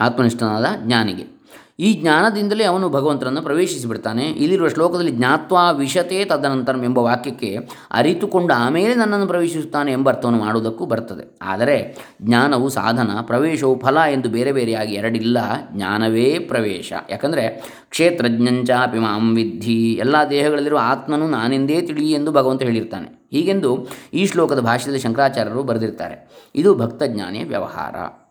ಆತ್ಮನಿಷ್ಠನಾದ 0.00 0.66
ಜ್ಞಾನಿಗೆ. 0.86 1.41
ಈ 1.78 1.92
ಜ್ಞಾನದಿಂದಲೇ 1.92 2.64
ಅವನು 2.64 2.88
ಭಗವಂತನನ್ನು 2.88 3.42
ಪ್ರವೇಶಿಸಿಬಿಡ್ತಾನೆ. 3.42 4.24
ಇಲ್ಲಿರುವ 4.24 4.68
ಶ್ಲೋಕದಲ್ಲಿ 4.68 5.10
ಜ್ಞಾತ್ವಾ 5.10 5.70
ವಿಷತೆ 5.70 6.24
ತದನಂತರಂ 6.24 6.84
ಎಂಬ 6.84 6.98
ವಾಕ್ಯಕ್ಕೆ 6.98 7.58
ಅರಿತುಕೊಂಡ 7.90 8.52
ಆಮೇಲೆ 8.56 8.94
ನನ್ನನ್ನು 8.94 9.26
ಪ್ರವೇಶಿಸುತ್ತಾನೆ 9.26 9.92
ಎಂಬ 9.92 10.08
ಅರ್ಥವನ್ನು 10.08 10.40
ಮಾಡುವುದಕ್ಕೂ 10.40 10.86
ಬರ್ತದೆ. 10.86 11.38
ಆದರೆ 11.42 11.98
ಜ್ಞಾನವು 12.22 12.68
ಸಾಧನ, 12.68 13.10
ಪ್ರವೇಶವು 13.22 13.80
ಫಲ 13.80 13.98
ಎಂದು 14.12 14.28
ಬೇರೆ 14.28 14.52
ಬೇರೆಯಾಗಿ 14.52 14.94
ಎರಡಿಲ್ಲ, 14.94 15.38
ಜ್ಞಾನವೇ 15.72 16.38
ಪ್ರವೇಶ. 16.38 16.92
ಯಾಕಂದರೆ 17.10 17.48
ಕ್ಷೇತ್ರಜ್ಞಂಚಾಪಿ 17.90 18.98
ಮಾಂ 18.98 19.34
ವಿದ್ಧಿ, 19.34 19.92
ಎಲ್ಲ 19.92 20.16
ದೇಹಗಳಲ್ಲಿರುವ 20.30 20.78
ಆತ್ಮನು 20.82 21.28
ನಾನೆಂದೇ 21.28 21.82
ತಿಳಿ 21.82 22.12
ಎಂದು 22.12 22.32
ಭಗವಂತ 22.32 22.62
ಹೇಳಿರ್ತಾನೆ. 22.62 23.28
ಹೀಗೆಂದು 23.32 23.86
ಈ 24.14 24.26
ಶ್ಲೋಕದ 24.26 24.60
ಭಾಷೆಯಲ್ಲಿ 24.60 25.02
ಶಂಕರಾಚಾರ್ಯರು 25.02 25.62
ಬರೆದಿರ್ತಾರೆ. 25.62 26.28
ಇದು 26.54 26.74
ಭಕ್ತಜ್ಞಾನಿಯ 26.74 27.44
ವ್ಯವಹಾರ. 27.44 28.21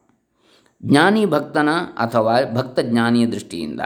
ಜ್ಞಾನಿ 0.85 1.25
ಭಕ್ತನ 1.25 1.69
ಅಥವಾ 1.97 2.35
ಭಕ್ತ 2.53 2.79
ಜ್ಞಾನಿಯ 2.79 3.25
ದೃಷ್ಟಿಯಿಂದ 3.27 3.81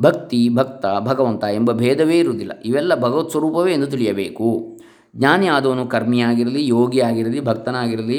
ಭಕ್ತಿ, 0.00 0.48
ಭಕ್ತ, 0.48 0.86
ಭಗವಂತ 1.00 1.44
ಎಂಬ 1.44 1.72
ಭೇದವೇ 1.72 2.18
ಇರುವುದಿಲ್ಲ. 2.18 2.52
ಇವೆಲ್ಲ 2.64 2.94
ಭಗವತ್ 2.94 3.30
ಸ್ವರೂಪವೇ 3.30 3.72
ಎಂದು 3.72 3.86
ತಿಳಿಯಬೇಕು. 3.86 4.78
ಜ್ಞಾನಿ 5.16 5.46
ಆದವನು 5.46 5.86
ಕರ್ಮಿಯಾಗಿರಲಿ 5.86 6.66
ಯೋಗಿ 6.66 7.00
ಆಗಿರಲಿ 7.00 7.44
ಭಕ್ತನಾಗಿರಲಿ, 7.44 8.18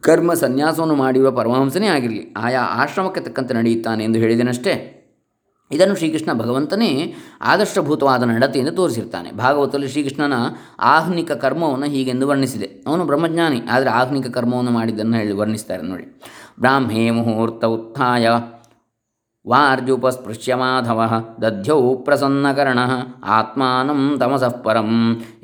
ಕರ್ಮ 0.00 0.34
ಸನ್ಯಾಸವನ್ನು 0.34 0.94
ಮಾಡಿರುವ 0.94 1.30
ಪರಮಹಂಸನೇ 1.30 1.86
ಆಗಿರಲಿ, 1.86 2.34
ಆಯಾ 2.36 2.60
ಆಶ್ರಮಕ್ಕೆ 2.60 3.20
ತಕ್ಕಂತೆ 3.20 3.54
ನಡೆಯುತ್ತಾನೆ 3.54 4.04
ಎಂದು 4.04 4.18
ಹೇಳಿದನಷ್ಟೇ. 4.18 5.00
ಇದನ್ನು 5.70 5.94
ಶ್ರೀಕೃಷ್ಣ 5.94 6.32
ಭಗವಂತನೇ 6.32 7.14
ಆದರ್ಶಭೂತವಾದ 7.40 8.22
ನಡತೆಯಿಂದ 8.22 8.68
ತೋರಿಸಿರ್ತಾನೆ. 8.68 9.32
ಭಾಗವತದಲ್ಲಿ 9.32 9.88
ಶ್ರೀಕೃಷ್ಣನ 9.88 10.32
ಆಹ್ನಿಕ 10.80 11.32
ಕರ್ಮವನ್ನು 11.32 11.86
ಹೀಗೆಂದು 11.86 12.28
ವರ್ಣಿಸಿದೆ. 12.28 12.68
ಅವನು 12.86 13.04
ಬ್ರಹ್ಮಜ್ಞಾನಿ, 13.04 13.60
ಆದರೆ 13.70 13.90
ಆಹ್ನಿಕ 13.90 14.26
ಕರ್ಮವನ್ನು 14.26 14.70
ಮಾಡಿದ್ದನ್ನು 14.70 15.16
ಹೇಳಿ 15.16 15.32
ವರ್ಣಿಸ್ತಾರೆ 15.32 15.82
ನೋಡಿ. 15.82 16.06
ब्राह्मे 16.60 17.10
मुहूर्त 17.10 17.64
उत्थाय। 17.64 18.26
वार्जुपस्पृश्यमाधवः 19.50 21.12
दध्यौ 21.40 21.80
प्रसन्नकर्णः 22.04 22.92
आत्मानं 23.38 24.00
तमसः 24.20 24.54
परम् 24.64 24.94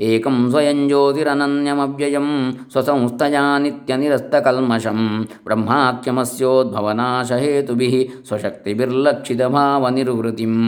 एकं 0.09 0.37
स्वयं 0.51 0.79
ज्योतिरनन्यमव्ययं 0.89 2.29
स्वसंस्थया 2.73 3.43
नित्यनिरस्तकल्मषं 3.65 5.01
ब्रह्माख्यमस्योद्भवनाशहेतुभिः 5.47 7.97
स्वशक्तिभिर्लक्षितभावनिर्वृतिम् 8.29 10.63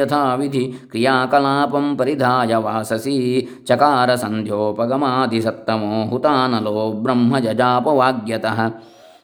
यथा 0.00 0.22
विधि 0.40 0.64
क्रियाकलापं 0.90 1.86
परिधाय 1.96 2.52
वाससि 2.64 3.16
चकारसन्ध्योपगमादिसत्तमो 3.68 5.92
हुतानलो 6.10 6.76
ब्रह्मजजापवाग्यतः 7.04 8.60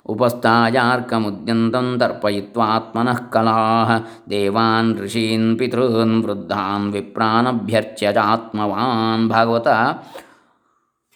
उपस्थायार्कमुद्यन्तं 0.06 2.00
तर्पयित्वात्मनः 2.00 3.18
कलाः 3.34 3.90
ದೇವಾನ್ 4.30 4.98
ಋಷೀನ್ 5.00 5.58
ಪಿತॄನ್ 5.58 6.24
ವೃದ್ಧಾನ್ 6.24 6.92
ವಿಪ್ರಾನಭ್ಯರ್ಚ್ಯ 6.92 8.14
ಚಾತ್ಮವಾನ್ 8.14 9.30
ಭಾಗವತ 9.30 9.68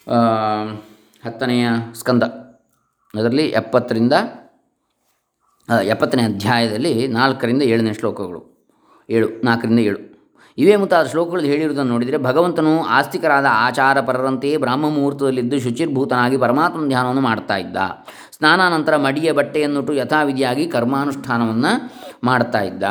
ಆ, 0.06 0.18
ಹತ್ತನೆಯ 1.22 1.64
ಸ್ಕಂದ 1.94 2.24
ಅದರಲ್ಲಿ 3.14 3.46
ಎಪ್ಪತ್ತರಿಂದ 3.54 4.14
ಆ, 5.68 5.80
ಎಪ್ಪತ್ತನೇ 5.86 6.22
ಅಧ್ಯಾಯದಲ್ಲಿ 6.22 7.08
ನಾಲ್ಕರಿಂದ 7.08 7.62
ಏಳನೇ 7.62 7.92
ಶ್ಲೋಕಗಳು 7.92 8.40
ಏಳು 9.08 9.28
ನಾಲ್ಕರಿಂದ 9.44 9.78
ಏಳು 9.80 10.00
ಇವೇ 10.57 10.75
ಮುಂತಾದ 10.75 11.05
ಶ್ಲೋಕಗಳಲ್ಲಿ 11.05 11.49
ಹೇಳಿರುವುದನ್ನು 11.49 11.91
ನೋಡಿದರೆ, 11.91 12.17
ಭಗವಂತನು 12.17 12.83
ಆಸ್ತಿಕರಾದ 12.83 13.45
ಆಚಾರಪರರಂತೆಯೇ 13.49 14.57
ಬ್ರಾಹ್ಮ 14.57 14.89
ಮುಹೂರ್ತದಲ್ಲಿದ್ದು 14.89 15.59
ಶುಚಿರ್ಭೂತನಾಗಿ 15.59 16.37
ಪರಮಾತ್ಮ 16.37 16.87
ಧ್ಯಾನವನ್ನು 16.87 17.21
ಮಾಡ್ತಾ 17.21 17.57
ಇದ್ದ. 17.57 17.77
ಸ್ನಾನಾನಂತರ 18.31 18.95
ಮಡಿಯ 18.95 19.31
ಬಟ್ಟೆಯನ್ನುಟ್ಟು 19.31 19.93
ಯಥಾವಿಧಿಯಾಗಿ 19.93 20.67
ಕರ್ಮಾನುಷ್ಠಾನವನ್ನು 20.67 21.91
ಮಾಡ್ತಾ 22.23 22.61
ಇದ್ದ. 22.61 22.83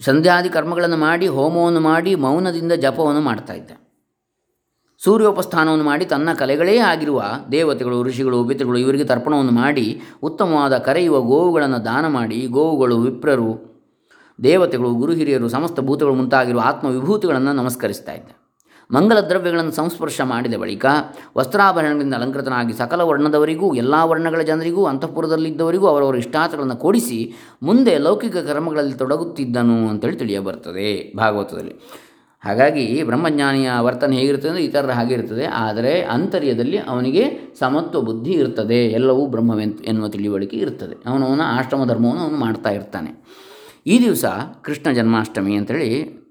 ಸಂಧ್ಯಾದಿ 0.00 0.48
ಕರ್ಮಗಳನ್ನು 0.48 0.96
ಮಾಡಿ, 0.96 1.26
ಹೋಮವನ್ನು 1.26 1.80
ಮಾಡಿ, 1.80 2.14
ಮೌನದಿಂದ 2.14 2.72
ಜಪವನ್ನು 2.72 3.20
ಮಾಡ್ತಾ 3.20 3.52
ಇದ್ದ. 3.52 3.70
ಸೂರ್ಯೋಪಸ್ಥಾನವನ್ನು 5.04 5.84
ಮಾಡಿ 5.84 6.04
ತನ್ನ 6.04 6.32
ಕಲೆಗಳೇ 6.32 6.78
ಆಗಿರುವ 6.78 7.22
ದೇವತೆಗಳು, 7.52 8.02
ಋಷಿಗಳು 8.02 8.44
ಪಿತೃಗಳು 8.44 8.78
ಇವರಿಗೆ 8.78 9.04
ತರ್ಪಣವನ್ನು 9.04 9.52
ಮಾಡಿ 9.52 10.02
ಉತ್ತಮವಾದ 10.22 10.78
ಕರೆಯುವ 10.78 11.20
ಗೋವುಗಳನ್ನು 11.20 11.84
ದಾನ 11.84 12.06
ಮಾಡಿ, 12.06 12.46
ಗೋವುಗಳು 12.46 12.98
ವಿಪ್ರರು 12.98 13.73
ದೇವತೆಗಳು, 14.42 14.94
ಗುರು 14.94 15.12
ಹಿರಿಯರು, 15.12 15.48
ಸಮಸ್ತ 15.48 15.80
ಭೂತಗಳು 15.80 16.14
ಮುಂತಾಗಿರುವ 16.14 16.62
ಆತ್ಮವಿಭೂತಿಗಳನ್ನು 16.64 17.52
ನಮಸ್ಕರಿಸ್ತಾ 17.52 18.12
ಇದ್ದ. 18.12 18.30
ಮಂಗಲ 18.90 19.20
ದ್ರವ್ಯಗಳನ್ನು 19.20 19.72
ಸಂಸ್ಪರ್ಶ 19.72 20.20
ಮಾಡಿದ 20.24 20.54
ಬಳಿಕ 20.54 20.86
ವಸ್ತ್ರಾಭರಣಗಳಿಂದ 21.36 22.14
ಅಲಂಕೃತನಾಗಿ 22.14 22.72
ಸಕಲ 22.72 23.00
ವರ್ಣದವರಿಗೂ, 23.00 23.74
ಎಲ್ಲ 23.74 23.94
ವರ್ಣಗಳ 24.02 24.42
ಜನರಿಗೂ, 24.42 24.84
ಅಂತಃಪುರದಲ್ಲಿದ್ದವರಿಗೂ 24.84 25.86
ಅವರವರ 25.86 26.16
ಇಷ್ಟಾರ್ಥಗಳನ್ನು 26.16 26.76
ಕೊಡಿಸಿ 26.76 27.34
ಮುಂದೆ 27.62 27.98
ಲೌಕಿಕ 27.98 28.36
ಕರ್ಮಗಳಲ್ಲಿ 28.36 28.94
ತೊಡಗುತ್ತಿದ್ದನು 28.94 29.88
ಅಂತೇಳಿ 29.88 30.16
ತಿಳಿಯಬರ್ತದೆ 30.16 31.12
ಭಾಗವತದಲ್ಲಿ. 31.16 31.74
ಹಾಗಾಗಿ 32.44 33.02
ಬ್ರಹ್ಮಜ್ಞಾನಿಯ 33.02 33.70
ವರ್ತನೆ 33.80 34.16
ಹೇಗಿರ್ತದೆ 34.16 34.48
ಅಂದರೆ 34.48 34.64
ಇತರರ 34.64 34.90
ಹಾಗೆ 34.90 35.14
ಇರ್ತದೆ 35.14 35.44
ಆದರೆ 35.44 36.02
ಅಂತರ್ಯದಲ್ಲಿ 36.02 36.78
ಅವನಿಗೆ 36.78 37.54
ಸಮತ್ವ 37.60 38.00
ಬುದ್ಧಿ 38.00 38.30
ಇರ್ತದೆ. 38.30 38.86
ಎಲ್ಲವೂ 38.86 39.26
ಬ್ರಹ್ಮವೆನ್ 39.26 39.72
ಎನ್ನುವ 39.84 40.08
ತಿಳಿವಳಿಕೆ 40.08 40.56
ಇರ್ತದೆ. 40.56 40.96
ಅವನವನ 41.06 41.40
ಆಶ್ರಮ 41.44 41.84
ಧರ್ಮವನ್ನು 41.84 42.22
ಅವನು 42.22 42.36
ಮಾಡ್ತಾ 42.36 42.70
ಇರ್ತಾನೆ. 42.70 43.44
ಈ 43.86 43.98
ದಿವಸ 43.98 44.24
ಕೃಷ್ಣ 44.62 44.90
ಜನ್ಮಾಷ್ಟಮಿ 44.90 45.54
ಅಂತೇಳಿ 45.54 46.24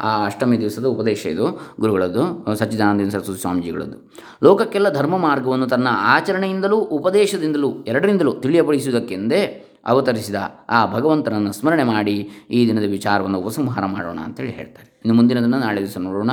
ಆ, 0.00 0.24
ಅಷ್ಟಮಿ 0.24 0.60
ದಿವಸದ 0.60 0.84
ಉಪದೇಶ 0.84 1.26
ಇದು 1.26 1.74
ಗುರುಗಳದ್ದು 1.80 2.54
ಸಚ್ಚಿದಾನಂದ 2.54 3.08
ಸರಸ್ವತಿ 3.08 3.40
ಸ್ವಾಮೀಜಿಗಳದ್ದು. 3.40 4.12
ಲೋಕಕ್ಕೆಲ್ಲ 4.42 4.88
ಧರ್ಮ 4.90 5.16
ಮಾರ್ಗವನ್ನು 5.16 5.66
ತನ್ನ 5.66 5.88
ಆಚರಣೆಯಿಂದಲೂ 5.90 6.76
ಉಪದೇಶದಿಂದಲೂ 6.76 7.84
ಎರಡರಿಂದಲೂ 7.84 8.34
ತಿಳಿಯಪಡಿಸುವುದಕ್ಕೆಂದೇ 8.34 9.64
ಅವತರಿಸಿದ 9.86 10.34
ಆ 10.68 10.92
ಭಗವಂತನನ್ನು 10.92 11.52
ಸ್ಮರಣೆ 11.52 11.82
ಮಾಡಿ 11.82 12.30
ಈ 12.50 12.66
ದಿನದ 12.66 12.82
ವಿಚಾರವನ್ನು 12.82 13.38
ಉಪಸಂಹಾರ 13.38 13.86
ಮಾಡೋಣ 13.86 14.18
ಅಂತೇಳಿ 14.20 14.50
ಹೇಳ್ತಾರೆ. 14.50 15.00
ಇನ್ನು 15.04 15.14
ಮುಂದಿನದನ್ನು 15.14 15.58
ನಾಳೆ 15.58 15.80
ದಿವಸ 15.80 15.98
ನೋಡೋಣ. 15.98 16.30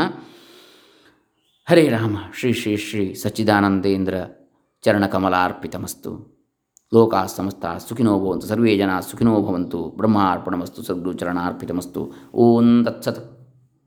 ಹರೇ 1.70 1.90
ರಾಮ 1.90 2.18
ಶ್ರೀ 2.40 2.54
ಶ್ರೀ 2.54 2.78
ಶ್ರೀ 2.78 3.14
ಸಚ್ಚಿದಾನಂದೇಂದ್ರ 3.14 4.14
ಚರಣಕಮಲಾರ್ಪಿತಮಸ್ತು. 4.82 6.33
లోకా 6.94 7.26
సమస్త 7.26 7.80
సుఖినో 7.90 8.20
భవంతు 8.20 8.46
సర్వే 8.46 8.78
జనా 8.78 9.00
సుఖినో 9.02 9.42
భవంతు 9.42 9.94
బ్రహ్మార్పణమస్తు 9.98 10.82
సద్గుచరణార్పితమస్తు 10.82 12.02
ఓం 12.36 12.84
తత్సత్. 12.84 13.22